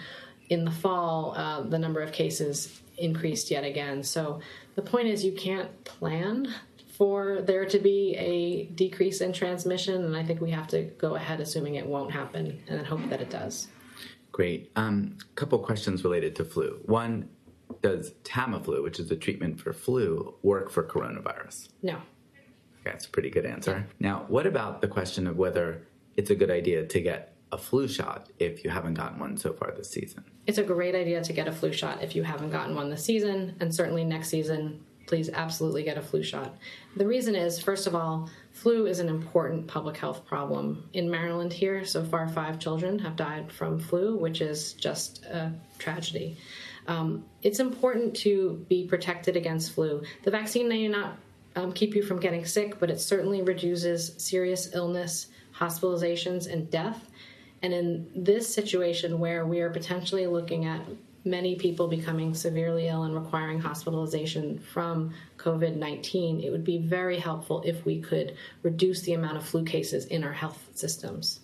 in 0.49 0.65
the 0.65 0.71
fall, 0.71 1.33
uh, 1.37 1.61
the 1.61 1.77
number 1.77 2.01
of 2.01 2.11
cases 2.11 2.81
increased 2.97 3.51
yet 3.51 3.63
again. 3.63 4.01
So 4.01 4.39
the 4.75 4.81
point 4.81 5.07
is, 5.09 5.23
you 5.23 5.33
can't 5.33 5.83
plan 5.83 6.53
for 6.97 7.43
there 7.43 7.65
to 7.65 7.77
be 7.77 8.15
a 8.15 8.65
decrease 8.73 9.21
in 9.21 9.31
transmission, 9.31 10.03
and 10.03 10.17
I 10.17 10.23
think 10.23 10.41
we 10.41 10.49
have 10.51 10.67
to 10.69 10.83
go 10.83 11.13
ahead 11.13 11.39
assuming 11.39 11.75
it 11.75 11.85
won't 11.85 12.11
happen 12.11 12.59
and 12.67 12.79
then 12.79 12.85
hope 12.85 13.07
that 13.09 13.21
it 13.21 13.29
does. 13.29 13.67
Great. 14.37 14.71
A 14.75 14.81
um, 14.81 15.17
couple 15.33 15.57
questions 15.57 16.03
related 16.03 16.35
to 16.35 16.45
flu. 16.45 16.79
One, 16.85 17.27
does 17.81 18.11
Tamiflu, 18.23 18.83
which 18.83 18.99
is 18.99 19.09
the 19.09 19.15
treatment 19.15 19.59
for 19.59 19.73
flu, 19.73 20.35
work 20.43 20.69
for 20.69 20.83
coronavirus? 20.83 21.69
No. 21.81 21.93
Okay, 21.95 22.03
that's 22.83 23.07
a 23.07 23.09
pretty 23.09 23.31
good 23.31 23.47
answer. 23.47 23.87
Now, 23.99 24.25
what 24.27 24.45
about 24.45 24.81
the 24.81 24.87
question 24.87 25.25
of 25.25 25.37
whether 25.37 25.87
it's 26.17 26.29
a 26.29 26.35
good 26.35 26.51
idea 26.51 26.85
to 26.85 27.01
get 27.01 27.33
a 27.51 27.57
flu 27.57 27.87
shot 27.87 28.29
if 28.37 28.63
you 28.63 28.69
haven't 28.69 28.93
gotten 28.93 29.17
one 29.17 29.37
so 29.37 29.53
far 29.53 29.73
this 29.75 29.89
season? 29.89 30.23
It's 30.45 30.59
a 30.59 30.63
great 30.63 30.93
idea 30.93 31.23
to 31.23 31.33
get 31.33 31.47
a 31.47 31.51
flu 31.51 31.73
shot 31.73 32.03
if 32.03 32.15
you 32.15 32.21
haven't 32.21 32.51
gotten 32.51 32.75
one 32.75 32.91
this 32.91 33.03
season, 33.03 33.55
and 33.59 33.73
certainly 33.73 34.03
next 34.03 34.29
season, 34.29 34.85
please 35.07 35.31
absolutely 35.31 35.81
get 35.81 35.97
a 35.97 36.01
flu 36.03 36.21
shot. 36.21 36.55
The 36.95 37.07
reason 37.07 37.33
is, 37.33 37.59
first 37.59 37.87
of 37.87 37.95
all, 37.95 38.29
flu 38.57 38.87
is 38.87 38.99
an 38.99 39.07
important 39.07 39.67
public 39.67 39.97
health 39.97 40.25
problem. 40.25 40.89
In 40.93 41.09
Maryland, 41.11 41.53
here, 41.53 41.85
so 41.85 42.03
far, 42.03 42.27
five 42.27 42.57
children 42.57 42.97
have 42.99 43.15
died 43.15 43.51
from 43.51 43.79
flu, 43.79 44.17
which 44.17 44.41
is 44.41 44.73
just 44.73 45.23
a 45.25 45.53
tragedy. 45.77 46.37
Um, 46.87 47.23
it's 47.43 47.59
important 47.59 48.15
to 48.17 48.65
be 48.67 48.87
protected 48.87 49.35
against 49.37 49.73
flu. 49.73 50.03
The 50.23 50.31
vaccine 50.31 50.67
may 50.67 50.87
not 50.87 51.17
um, 51.55 51.71
keep 51.71 51.95
you 51.95 52.01
from 52.01 52.19
getting 52.19 52.45
sick, 52.45 52.79
but 52.79 52.89
it 52.89 52.99
certainly 52.99 53.43
reduces 53.43 54.13
serious 54.17 54.73
illness, 54.73 55.27
hospitalizations, 55.55 56.51
and 56.51 56.69
death. 56.71 57.09
And 57.61 57.73
in 57.73 58.09
this 58.15 58.51
situation 58.53 59.19
where 59.19 59.45
we 59.45 59.61
are 59.61 59.69
potentially 59.69 60.25
looking 60.25 60.65
at 60.65 60.81
many 61.29 61.55
people 61.55 61.87
becoming 61.87 62.33
severely 62.33 62.87
ill 62.87 63.03
and 63.03 63.13
requiring 63.13 63.59
hospitalization 63.59 64.59
from 64.59 65.13
COVID 65.37 65.75
19, 65.75 66.41
it 66.41 66.49
would 66.49 66.63
be 66.63 66.79
very 66.79 67.19
helpful 67.19 67.61
if 67.65 67.85
we 67.85 68.01
could 68.01 68.35
reduce 68.63 69.01
the 69.01 69.13
amount 69.13 69.37
of 69.37 69.45
flu 69.45 69.63
cases 69.63 70.05
in 70.05 70.23
our 70.23 70.33
health 70.33 70.67
systems. 70.73 71.41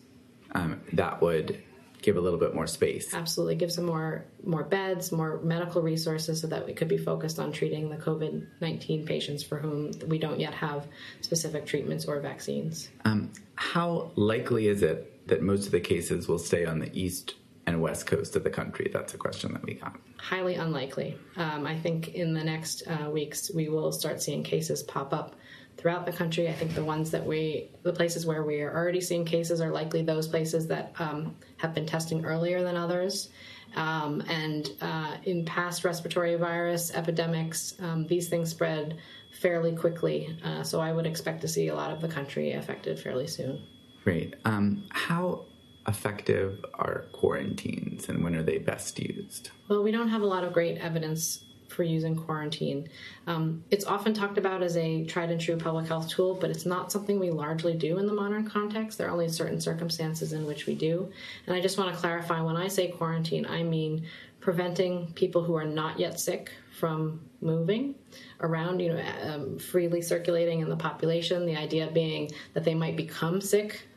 Um, 0.54 0.82
that 0.94 1.22
would 1.22 1.62
give 2.02 2.18
a 2.18 2.22
little 2.22 2.38
bit 2.38 2.54
more 2.54 2.68
space. 2.68 3.14
Absolutely, 3.14 3.56
give 3.56 3.72
some 3.72 3.86
more 3.86 4.26
more 4.44 4.64
beds, 4.64 5.12
more 5.12 5.40
medical 5.42 5.82
resources, 5.82 6.42
so 6.42 6.48
that 6.48 6.66
we 6.66 6.74
could 6.74 6.88
be 6.88 6.98
focused 6.98 7.40
on 7.40 7.52
treating 7.52 7.90
the 7.90 7.98
COVID 7.98 8.46
nineteen 8.62 9.06
patients 9.06 9.44
for 9.44 9.58
whom 9.58 9.92
we 10.08 10.20
don't 10.20 10.40
yet 10.40 10.54
have 10.54 10.88
specific 11.22 11.66
treatments 11.66 12.06
or 12.06 12.20
vaccines. 12.20 12.90
Um, 13.06 13.32
how 13.56 14.12
likely 14.16 14.68
is 14.68 14.84
it 14.84 15.28
that 15.28 15.42
most 15.42 15.66
of 15.66 15.72
the 15.72 15.80
cases 15.80 16.28
will 16.28 16.40
stay 16.40 16.66
on 16.66 16.80
the 16.80 16.92
east 16.94 17.36
and 17.66 17.82
west 17.82 18.06
coast 18.06 18.36
of 18.36 18.44
the 18.44 18.50
country? 18.50 18.90
That's 18.92 19.14
a 19.14 19.18
question 19.18 19.54
that 19.54 19.64
we 19.64 19.76
got. 19.76 19.96
Highly 20.18 20.56
unlikely. 20.56 21.18
Um, 21.38 21.66
I 21.66 21.78
think 21.78 22.10
in 22.10 22.34
the 22.34 22.44
next 22.44 22.84
uh, 22.88 23.10
weeks 23.10 23.52
we 23.54 23.70
will 23.70 23.92
start 23.92 24.22
seeing 24.22 24.44
cases 24.44 24.84
pop 24.84 25.14
up 25.14 25.36
throughout 25.78 26.06
the 26.06 26.12
country. 26.12 26.48
I 26.48 26.54
think 26.54 26.76
the 26.76 26.84
ones 26.84 27.12
that 27.12 27.26
we, 27.26 27.72
the 27.84 27.94
places 27.94 28.26
where 28.26 28.44
we 28.44 28.62
are 28.62 28.74
already 28.76 29.02
seeing 29.02 29.26
cases 29.26 29.60
are 29.60 29.72
likely 29.72 30.04
those 30.04 30.28
places 30.28 30.68
that 30.68 30.94
um, 31.00 31.36
have 31.58 31.74
been 31.74 31.86
testing 31.86 32.26
earlier 32.26 32.64
than 32.64 32.78
others. 32.78 33.30
Um, 33.76 34.22
and 34.30 34.70
uh, 34.82 35.18
in 35.24 35.46
past 35.46 35.84
respiratory 35.84 36.36
virus 36.36 36.94
epidemics, 36.94 37.74
um, 37.80 38.06
these 38.06 38.30
things 38.30 38.50
spread 38.50 38.98
fairly 39.42 39.76
quickly. 39.76 40.38
Uh, 40.44 40.64
so 40.64 40.80
I 40.80 40.94
would 40.94 41.08
expect 41.08 41.42
to 41.42 41.48
see 41.48 41.70
a 41.70 41.76
lot 41.76 41.92
of 41.92 42.02
the 42.02 42.08
country 42.08 42.52
affected 42.52 43.00
fairly 43.00 43.28
soon. 43.28 43.66
Great. 44.04 44.36
Um, 44.46 44.84
how 44.92 45.46
effective 45.88 46.64
are 46.76 47.06
quarantines 47.12 48.10
and 48.10 48.24
when 48.24 48.36
are 48.36 48.44
they 48.44 48.58
best 48.58 49.00
used? 49.00 49.52
Well, 49.68 49.84
we 49.84 49.92
don't 49.92 50.10
have 50.10 50.22
a 50.22 50.26
lot 50.26 50.44
of 50.44 50.54
great 50.54 50.78
evidence 50.78 51.44
for 51.74 51.84
using 51.84 52.16
quarantine. 52.16 52.88
Um, 53.28 53.64
it's 53.72 53.86
often 53.86 54.14
talked 54.14 54.38
about 54.38 54.62
as 54.62 54.78
a 54.78 55.04
tried 55.06 55.32
and 55.32 55.42
true 55.42 55.58
public 55.58 55.88
health 55.88 56.08
tool, 56.08 56.36
but 56.36 56.50
it's 56.50 56.66
not 56.66 56.92
something 56.92 57.20
we 57.20 57.32
largely 57.32 57.74
do 57.74 57.98
in 57.98 58.06
the 58.06 58.14
modern 58.14 58.48
context. 58.48 58.98
There 58.98 59.08
are 59.08 59.12
only 59.12 59.28
certain 59.28 59.60
circumstances 59.60 60.34
in 60.34 60.46
which 60.46 60.68
we 60.68 60.76
do. 60.76 61.12
And 61.48 61.56
I 61.56 61.62
just 61.62 61.78
want 61.78 61.92
to 61.92 62.00
clarify 62.00 62.42
when 62.42 62.56
I 62.56 62.68
say 62.68 62.90
quarantine, 62.90 63.46
I 63.48 63.64
mean 63.64 64.06
preventing 64.40 65.08
people 65.14 65.42
who 65.42 65.56
are 65.56 65.66
not 65.66 65.98
yet 66.00 66.20
sick 66.20 66.52
from 66.78 67.22
moving 67.42 67.96
around, 68.42 68.80
you 68.80 68.94
know, 68.94 69.04
um, 69.24 69.58
freely 69.58 70.02
circulating 70.02 70.60
in 70.60 70.70
the 70.70 70.76
population. 70.76 71.46
The 71.46 71.56
idea 71.56 71.90
being 71.92 72.30
that 72.54 72.64
they 72.64 72.76
might 72.76 72.98
become 72.98 73.40
sick 73.40 73.88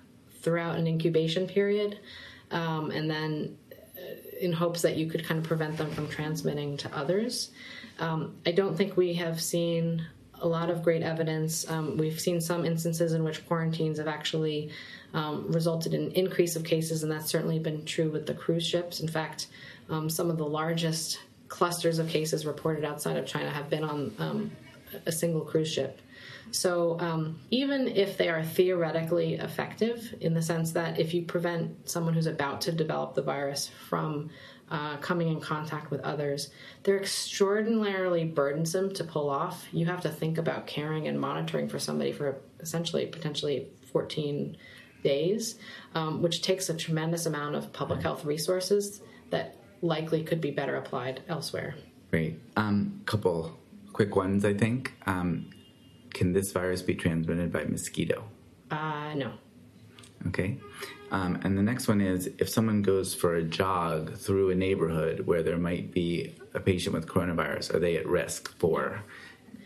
throughout 0.46 0.78
an 0.78 0.86
incubation 0.86 1.48
period. 1.48 1.98
Um, 2.52 2.92
and 2.92 3.10
then 3.10 3.58
in 4.40 4.52
hopes 4.52 4.80
that 4.82 4.96
you 4.96 5.10
could 5.10 5.24
kind 5.24 5.40
of 5.40 5.44
prevent 5.44 5.76
them 5.76 5.90
from 5.90 6.08
transmitting 6.08 6.76
to 6.76 6.96
others. 6.96 7.50
Um, 7.98 8.36
I 8.46 8.52
don't 8.52 8.76
think 8.76 8.96
we 8.96 9.14
have 9.14 9.42
seen 9.42 10.06
a 10.40 10.46
lot 10.46 10.70
of 10.70 10.84
great 10.84 11.02
evidence. 11.02 11.68
Um, 11.68 11.96
we've 11.96 12.20
seen 12.20 12.40
some 12.40 12.64
instances 12.64 13.12
in 13.12 13.24
which 13.24 13.44
quarantines 13.48 13.98
have 13.98 14.06
actually 14.06 14.70
um, 15.14 15.50
resulted 15.50 15.94
in 15.94 16.12
increase 16.12 16.54
of 16.54 16.62
cases, 16.62 17.02
and 17.02 17.10
that's 17.10 17.28
certainly 17.28 17.58
been 17.58 17.84
true 17.84 18.10
with 18.10 18.26
the 18.26 18.34
cruise 18.34 18.64
ships. 18.64 19.00
In 19.00 19.08
fact, 19.08 19.48
um, 19.90 20.08
some 20.08 20.30
of 20.30 20.36
the 20.36 20.46
largest 20.46 21.18
clusters 21.48 21.98
of 21.98 22.08
cases 22.08 22.46
reported 22.46 22.84
outside 22.84 23.16
of 23.16 23.26
China 23.26 23.50
have 23.50 23.68
been 23.68 23.82
on 23.82 24.14
um, 24.20 24.50
a 25.06 25.12
single 25.12 25.42
cruise 25.42 25.72
ship. 25.72 26.00
So 26.50 26.98
um, 27.00 27.40
even 27.50 27.88
if 27.88 28.16
they 28.16 28.28
are 28.28 28.42
theoretically 28.42 29.34
effective, 29.34 30.14
in 30.20 30.34
the 30.34 30.42
sense 30.42 30.72
that 30.72 30.98
if 30.98 31.12
you 31.12 31.22
prevent 31.22 31.88
someone 31.88 32.14
who's 32.14 32.26
about 32.26 32.60
to 32.62 32.72
develop 32.72 33.14
the 33.14 33.22
virus 33.22 33.70
from 33.88 34.30
uh, 34.70 34.96
coming 34.98 35.28
in 35.28 35.40
contact 35.40 35.90
with 35.90 36.00
others, 36.00 36.50
they're 36.82 36.98
extraordinarily 36.98 38.24
burdensome 38.24 38.92
to 38.94 39.04
pull 39.04 39.28
off. 39.28 39.66
You 39.72 39.86
have 39.86 40.00
to 40.02 40.08
think 40.08 40.38
about 40.38 40.66
caring 40.66 41.08
and 41.08 41.20
monitoring 41.20 41.68
for 41.68 41.78
somebody 41.78 42.12
for 42.12 42.38
essentially 42.60 43.06
potentially 43.06 43.68
14 43.92 44.56
days, 45.02 45.58
um, 45.94 46.22
which 46.22 46.42
takes 46.42 46.68
a 46.68 46.74
tremendous 46.74 47.26
amount 47.26 47.54
of 47.54 47.72
public 47.72 48.02
health 48.02 48.24
resources 48.24 49.02
that 49.30 49.56
likely 49.82 50.22
could 50.24 50.40
be 50.40 50.50
better 50.50 50.76
applied 50.76 51.22
elsewhere. 51.28 51.74
Great. 52.10 52.40
Um, 52.56 53.02
couple 53.04 53.56
quick 53.96 54.14
ones, 54.14 54.44
I 54.44 54.52
think. 54.52 54.92
Um, 55.06 55.48
can 56.12 56.34
this 56.34 56.52
virus 56.52 56.82
be 56.82 56.94
transmitted 56.94 57.50
by 57.50 57.64
mosquito? 57.64 58.24
Uh, 58.70 59.14
no. 59.14 59.32
Okay. 60.26 60.58
Um, 61.10 61.40
and 61.44 61.56
the 61.56 61.62
next 61.62 61.88
one 61.88 62.02
is 62.02 62.28
if 62.38 62.46
someone 62.50 62.82
goes 62.82 63.14
for 63.14 63.36
a 63.36 63.42
jog 63.42 64.14
through 64.14 64.50
a 64.50 64.54
neighborhood 64.54 65.20
where 65.26 65.42
there 65.42 65.56
might 65.56 65.92
be 65.92 66.34
a 66.52 66.60
patient 66.60 66.94
with 66.94 67.06
coronavirus, 67.06 67.72
are 67.72 67.78
they 67.78 67.96
at 67.96 68.06
risk 68.06 68.54
for 68.58 69.02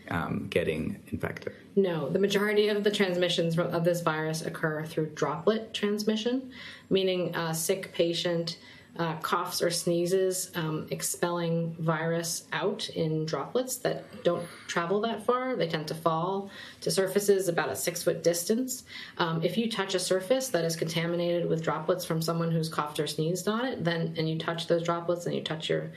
um, 0.09 0.47
getting 0.49 1.01
infected? 1.07 1.53
No, 1.75 2.07
the 2.07 2.19
majority 2.19 2.69
of 2.69 2.85
the 2.85 2.91
transmissions 2.91 3.59
of 3.59 3.83
this 3.83 3.99
virus 3.99 4.45
occur 4.45 4.85
through 4.85 5.07
droplet 5.07 5.73
transmission, 5.73 6.53
meaning 6.89 7.35
a 7.35 7.53
sick 7.53 7.91
patient 7.93 8.59
uh, 8.97 9.15
coughs 9.17 9.61
or 9.61 9.69
sneezes, 9.69 10.51
um, 10.55 10.85
expelling 10.91 11.73
virus 11.79 12.45
out 12.51 12.89
in 12.89 13.25
droplets 13.25 13.77
that 13.77 14.23
don't 14.23 14.45
travel 14.67 14.99
that 15.01 15.25
far. 15.25 15.55
They 15.55 15.67
tend 15.67 15.87
to 15.87 15.95
fall 15.95 16.49
to 16.81 16.91
surfaces 16.91 17.47
about 17.47 17.69
a 17.69 17.75
six 17.75 18.03
foot 18.03 18.21
distance. 18.23 18.83
Um, 19.17 19.43
if 19.43 19.57
you 19.57 19.69
touch 19.69 19.95
a 19.95 19.99
surface 19.99 20.49
that 20.49 20.65
is 20.65 20.75
contaminated 20.75 21.47
with 21.47 21.63
droplets 21.63 22.03
from 22.03 22.21
someone 22.21 22.51
who's 22.51 22.67
coughed 22.67 22.99
or 22.99 23.07
sneezed 23.07 23.47
on 23.47 23.65
it, 23.65 23.83
then 23.83 24.13
and 24.17 24.29
you 24.29 24.37
touch 24.37 24.67
those 24.67 24.83
droplets 24.83 25.25
and 25.25 25.33
you 25.33 25.41
touch 25.41 25.69
your 25.69 25.91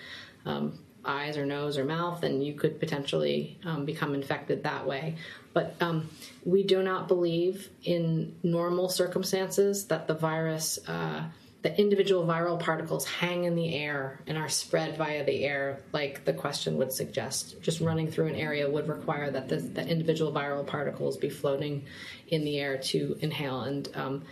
um, 0.46 0.78
eyes 1.04 1.36
or 1.36 1.44
nose 1.44 1.76
or 1.76 1.84
mouth, 1.84 2.20
then 2.20 2.40
you 2.40 2.54
could 2.54 2.78
potentially 2.78 3.58
um, 3.64 3.84
become 3.84 4.14
infected 4.14 4.62
that 4.62 4.86
way. 4.86 5.16
But 5.52 5.74
um, 5.80 6.08
we 6.44 6.62
do 6.62 6.82
not 6.82 7.08
believe 7.08 7.68
in 7.82 8.36
normal 8.42 8.88
circumstances 8.88 9.86
that 9.86 10.06
the 10.06 10.14
virus. 10.14 10.78
Uh, 10.86 11.24
the 11.64 11.80
individual 11.80 12.26
viral 12.26 12.60
particles 12.60 13.06
hang 13.06 13.44
in 13.44 13.56
the 13.56 13.74
air 13.74 14.20
and 14.26 14.36
are 14.36 14.50
spread 14.50 14.98
via 14.98 15.24
the 15.24 15.44
air, 15.44 15.80
like 15.94 16.22
the 16.26 16.32
question 16.34 16.76
would 16.76 16.92
suggest. 16.92 17.60
Just 17.62 17.80
running 17.80 18.10
through 18.10 18.26
an 18.26 18.34
area 18.34 18.70
would 18.70 18.86
require 18.86 19.30
that 19.30 19.48
the, 19.48 19.56
the 19.56 19.88
individual 19.88 20.30
viral 20.30 20.66
particles 20.66 21.16
be 21.16 21.30
floating 21.30 21.86
in 22.28 22.44
the 22.44 22.60
air 22.60 22.76
to 22.76 23.16
inhale. 23.20 23.62
And 23.62 23.88
um, 23.94 24.24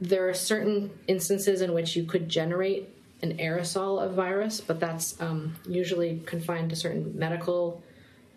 there 0.00 0.28
are 0.28 0.34
certain 0.34 0.90
instances 1.06 1.60
in 1.60 1.72
which 1.72 1.94
you 1.94 2.02
could 2.02 2.28
generate 2.28 2.88
an 3.22 3.38
aerosol 3.38 4.04
of 4.04 4.14
virus, 4.14 4.60
but 4.60 4.80
that's 4.80 5.20
um, 5.20 5.54
usually 5.68 6.20
confined 6.26 6.70
to 6.70 6.76
certain 6.76 7.16
medical 7.16 7.80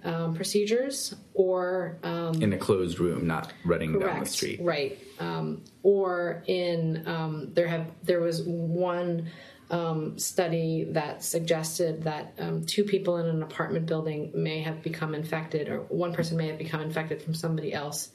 um, 0.05 0.35
procedures 0.35 1.15
or 1.33 1.97
um, 2.03 2.41
in 2.41 2.53
a 2.53 2.57
closed 2.57 2.99
room, 2.99 3.25
not 3.25 3.51
running 3.65 3.93
correct, 3.93 4.07
down 4.07 4.19
the 4.23 4.29
street. 4.29 4.59
Right. 4.61 4.97
Um, 5.19 5.63
or 5.83 6.43
in 6.45 7.07
um, 7.07 7.53
there 7.53 7.67
have 7.67 7.87
there 8.03 8.21
was 8.21 8.43
one 8.43 9.31
um, 9.71 10.19
study 10.19 10.85
that 10.91 11.23
suggested 11.23 12.03
that 12.03 12.33
um, 12.37 12.65
two 12.65 12.83
people 12.83 13.17
in 13.17 13.25
an 13.25 13.41
apartment 13.41 13.87
building 13.87 14.31
may 14.35 14.61
have 14.61 14.83
become 14.83 15.15
infected, 15.15 15.69
or 15.69 15.79
one 15.79 16.13
person 16.13 16.37
may 16.37 16.47
have 16.47 16.59
become 16.59 16.81
infected 16.81 17.21
from 17.21 17.33
somebody 17.33 17.73
else 17.73 18.09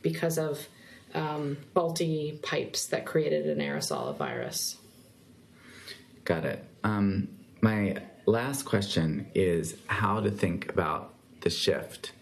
because 0.00 0.38
of 0.38 0.66
faulty 1.74 2.38
pipes 2.42 2.86
that 2.86 3.04
created 3.04 3.46
an 3.46 3.58
aerosol 3.58 4.08
of 4.08 4.16
virus. 4.16 4.78
Got 6.24 6.46
it. 6.46 6.64
my 6.82 7.96
last 8.24 8.62
question 8.62 9.26
is 9.34 9.76
how 9.88 10.20
to 10.20 10.30
think 10.30 10.70
about 10.70 11.11
the 11.42 11.50
shift 11.50 12.12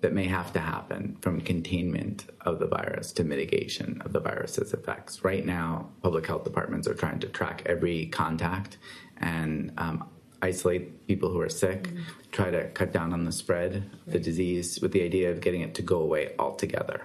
that 0.00 0.12
may 0.12 0.24
have 0.24 0.52
to 0.52 0.60
happen 0.60 1.16
from 1.20 1.40
containment 1.40 2.26
of 2.42 2.58
the 2.60 2.66
virus 2.66 3.10
to 3.12 3.24
mitigation 3.24 4.00
of 4.04 4.12
the 4.12 4.20
virus's 4.20 4.72
effects. 4.72 5.24
Right 5.24 5.44
now, 5.44 5.88
public 6.02 6.26
health 6.26 6.44
departments 6.44 6.86
are 6.86 6.94
trying 6.94 7.18
to 7.20 7.28
track 7.28 7.62
every 7.66 8.06
contact, 8.06 8.78
and 9.16 9.72
um, 9.76 10.08
isolate 10.40 11.06
people 11.08 11.30
who 11.30 11.40
are 11.40 11.48
sick, 11.48 11.84
mm-hmm. 11.84 12.02
try 12.30 12.50
to 12.50 12.68
cut 12.68 12.92
down 12.92 13.12
on 13.12 13.24
the 13.24 13.32
spread 13.32 13.74
of 13.74 13.82
right. 13.82 14.12
the 14.12 14.18
disease 14.20 14.80
with 14.80 14.92
the 14.92 15.02
idea 15.02 15.30
of 15.32 15.40
getting 15.40 15.62
it 15.62 15.74
to 15.74 15.82
go 15.82 16.00
away 16.00 16.34
altogether. 16.38 17.02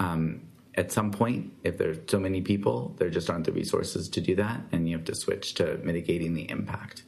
Um, 0.00 0.42
at 0.74 0.90
some 0.90 1.12
point, 1.12 1.52
if 1.62 1.78
there's 1.78 1.98
so 2.08 2.18
many 2.18 2.40
people, 2.40 2.96
there 2.98 3.08
just 3.08 3.30
aren't 3.30 3.44
the 3.44 3.52
resources 3.52 4.08
to 4.08 4.20
do 4.20 4.34
that, 4.34 4.60
and 4.72 4.88
you 4.88 4.96
have 4.96 5.06
to 5.06 5.14
switch 5.14 5.54
to 5.54 5.78
mitigating 5.84 6.34
the 6.34 6.50
impact. 6.50 7.04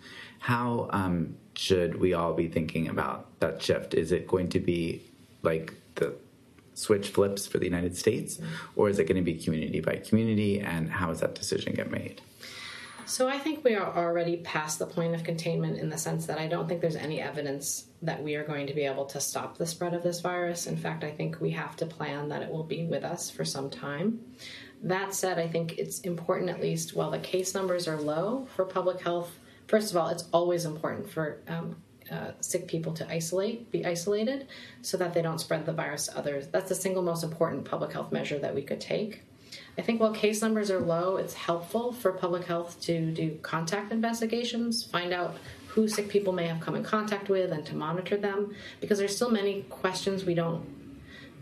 How 0.46 0.88
um, 0.92 1.34
should 1.56 1.98
we 1.98 2.14
all 2.14 2.32
be 2.32 2.46
thinking 2.46 2.86
about 2.86 3.40
that 3.40 3.60
shift? 3.60 3.94
Is 3.94 4.12
it 4.12 4.28
going 4.28 4.48
to 4.50 4.60
be 4.60 5.02
like 5.42 5.74
the 5.96 6.14
switch 6.74 7.08
flips 7.08 7.48
for 7.48 7.58
the 7.58 7.64
United 7.64 7.96
States, 7.96 8.36
mm-hmm. 8.36 8.46
or 8.76 8.88
is 8.88 9.00
it 9.00 9.08
going 9.08 9.16
to 9.16 9.24
be 9.24 9.34
community 9.34 9.80
by 9.80 9.96
community, 9.96 10.60
and 10.60 10.88
how 10.88 11.08
does 11.08 11.18
that 11.18 11.34
decision 11.34 11.74
get 11.74 11.90
made? 11.90 12.20
So 13.06 13.28
I 13.28 13.38
think 13.38 13.64
we 13.64 13.74
are 13.74 13.92
already 13.96 14.36
past 14.36 14.78
the 14.78 14.86
point 14.86 15.16
of 15.16 15.24
containment 15.24 15.78
in 15.78 15.90
the 15.90 15.98
sense 15.98 16.26
that 16.26 16.38
I 16.38 16.46
don't 16.46 16.68
think 16.68 16.80
there's 16.80 16.94
any 16.94 17.20
evidence 17.20 17.86
that 18.02 18.22
we 18.22 18.36
are 18.36 18.44
going 18.44 18.68
to 18.68 18.72
be 18.72 18.82
able 18.82 19.06
to 19.06 19.20
stop 19.20 19.58
the 19.58 19.66
spread 19.66 19.94
of 19.94 20.04
this 20.04 20.20
virus. 20.20 20.68
In 20.68 20.76
fact, 20.76 21.02
I 21.02 21.10
think 21.10 21.40
we 21.40 21.50
have 21.50 21.74
to 21.78 21.86
plan 21.86 22.28
that 22.28 22.42
it 22.42 22.50
will 22.52 22.62
be 22.62 22.84
with 22.84 23.02
us 23.02 23.30
for 23.30 23.44
some 23.44 23.68
time. 23.68 24.20
That 24.80 25.12
said, 25.12 25.40
I 25.40 25.48
think 25.48 25.76
it's 25.76 25.98
important, 26.02 26.50
at 26.50 26.60
least 26.60 26.94
while 26.94 27.10
the 27.10 27.18
case 27.18 27.52
numbers 27.52 27.88
are 27.88 28.00
low 28.00 28.46
for 28.54 28.64
public 28.64 29.00
health. 29.00 29.32
First 29.66 29.90
of 29.90 29.96
all, 29.96 30.08
it's 30.08 30.24
always 30.32 30.64
important 30.64 31.10
for 31.10 31.38
um, 31.48 31.76
uh, 32.10 32.32
sick 32.40 32.68
people 32.68 32.92
to 32.94 33.10
isolate, 33.10 33.70
be 33.70 33.84
isolated, 33.84 34.46
so 34.82 34.96
that 34.96 35.12
they 35.12 35.22
don't 35.22 35.40
spread 35.40 35.66
the 35.66 35.72
virus 35.72 36.06
to 36.06 36.16
others. 36.16 36.46
That's 36.48 36.68
the 36.68 36.74
single 36.74 37.02
most 37.02 37.24
important 37.24 37.64
public 37.64 37.92
health 37.92 38.12
measure 38.12 38.38
that 38.38 38.54
we 38.54 38.62
could 38.62 38.80
take. 38.80 39.22
I 39.78 39.82
think 39.82 40.00
while 40.00 40.12
case 40.12 40.40
numbers 40.40 40.70
are 40.70 40.80
low, 40.80 41.16
it's 41.16 41.34
helpful 41.34 41.92
for 41.92 42.12
public 42.12 42.44
health 42.44 42.80
to 42.82 43.10
do 43.12 43.38
contact 43.42 43.92
investigations, 43.92 44.84
find 44.84 45.12
out 45.12 45.36
who 45.68 45.88
sick 45.88 46.08
people 46.08 46.32
may 46.32 46.46
have 46.46 46.60
come 46.60 46.74
in 46.74 46.82
contact 46.82 47.28
with, 47.28 47.52
and 47.52 47.66
to 47.66 47.74
monitor 47.74 48.16
them, 48.16 48.54
because 48.80 48.98
there's 48.98 49.14
still 49.14 49.30
many 49.30 49.62
questions 49.62 50.24
we 50.24 50.34
don't 50.34 50.64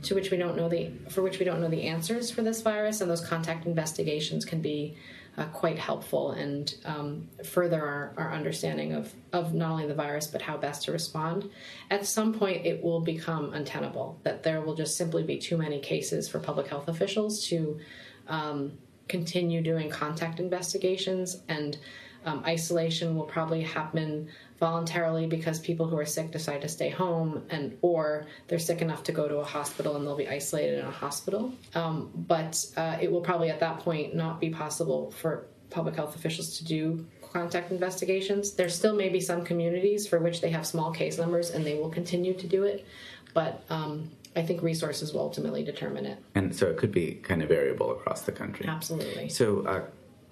to 0.03 0.15
which 0.15 0.31
we 0.31 0.37
don't 0.37 0.57
know 0.57 0.69
the 0.69 0.91
for 1.09 1.23
which 1.23 1.39
we 1.39 1.47
don't 1.47 1.61
know 1.61 1.69
the 1.69 1.85
answers 1.85 2.31
for 2.31 2.43
this 2.43 2.61
virus, 2.61 3.01
and 3.01 3.11
those 3.11 3.27
contact 3.27 3.67
investigations 3.67 4.45
can 4.45 4.61
be 4.61 4.97
uh, 5.37 5.47
quite 5.47 5.79
helpful 5.79 6.33
and 6.33 6.75
um, 6.85 7.29
further 7.45 7.85
our, 7.85 8.15
our 8.17 8.33
understanding 8.33 8.93
of, 8.93 9.13
of 9.33 9.53
not 9.53 9.71
only 9.73 9.87
the 9.87 9.95
virus 9.95 10.27
but 10.27 10.41
how 10.41 10.57
best 10.57 10.85
to 10.85 10.93
respond. 10.93 11.51
At 11.91 12.07
some 12.07 12.33
point, 12.33 12.65
it 12.65 12.83
will 12.83 13.01
become 13.01 13.53
untenable 13.53 14.21
that 14.23 14.43
there 14.43 14.61
will 14.61 14.75
just 14.75 14.97
simply 14.97 15.23
be 15.23 15.39
too 15.39 15.57
many 15.57 15.81
cases 15.81 16.29
for 16.29 16.39
public 16.39 16.69
health 16.69 16.89
officials 16.89 17.47
to 17.49 17.81
um, 18.29 18.79
continue 19.09 19.61
doing 19.61 19.91
contact 19.91 20.41
investigations 20.41 21.43
and 21.49 21.79
um, 22.25 22.43
isolation 22.47 23.17
will 23.17 23.27
probably 23.27 23.63
happen 23.63 24.29
voluntarily 24.59 25.27
because 25.27 25.59
people 25.59 25.87
who 25.87 25.99
are 25.99 26.07
sick 26.07 26.31
decide 26.31 26.63
to 26.63 26.69
stay 26.69 26.89
home 26.89 27.43
and 27.51 27.77
or 27.83 28.27
they're 28.49 28.59
sick 28.59 28.81
enough 28.81 29.03
to 29.03 29.13
go 29.13 29.27
to 29.27 29.39
a 29.39 29.45
hospital 29.45 29.97
and 29.97 30.07
they'll 30.07 30.17
be 30.17 30.29
isolated 30.29 30.79
in 30.79 30.85
a 30.85 30.91
hospital 30.91 31.53
um, 31.75 32.11
but 32.15 32.65
uh, 32.77 32.97
it 33.01 33.11
will 33.11 33.21
probably 33.21 33.51
at 33.51 33.61
that 33.61 33.79
point 33.81 34.15
not 34.15 34.41
be 34.41 34.51
possible 34.51 35.11
for 35.11 35.47
public 35.71 35.97
health 35.97 36.15
officials 36.15 36.57
to 36.59 36.65
do 36.65 37.05
contact 37.33 37.73
investigations 37.73 38.53
there 38.53 38.69
still 38.69 38.95
may 38.95 39.09
be 39.09 39.21
some 39.21 39.45
communities 39.45 40.07
for 40.07 40.21
which 40.21 40.41
they 40.41 40.51
have 40.51 40.65
small 40.65 40.93
case 40.93 41.19
numbers 41.19 41.51
and 41.51 41.67
they 41.67 41.75
will 41.75 41.91
continue 41.91 42.33
to 42.33 42.47
do 42.47 42.63
it 42.63 42.87
but 43.33 43.65
um, 43.71 44.09
I 44.37 44.43
think 44.43 44.63
resources 44.63 45.13
will 45.13 45.21
ultimately 45.21 45.63
determine 45.63 46.07
it. 46.07 46.19
And 46.35 46.55
so 46.55 46.67
it 46.67 46.77
could 46.77 46.93
be 46.93 47.15
kind 47.15 47.43
of 47.43 47.49
variable 47.49 47.93
across 47.93 48.23
the 48.23 48.33
country. 48.33 48.67
Absolutely. 48.69 49.29
So, 49.29 49.65
a 49.67 49.71
uh, 49.71 49.83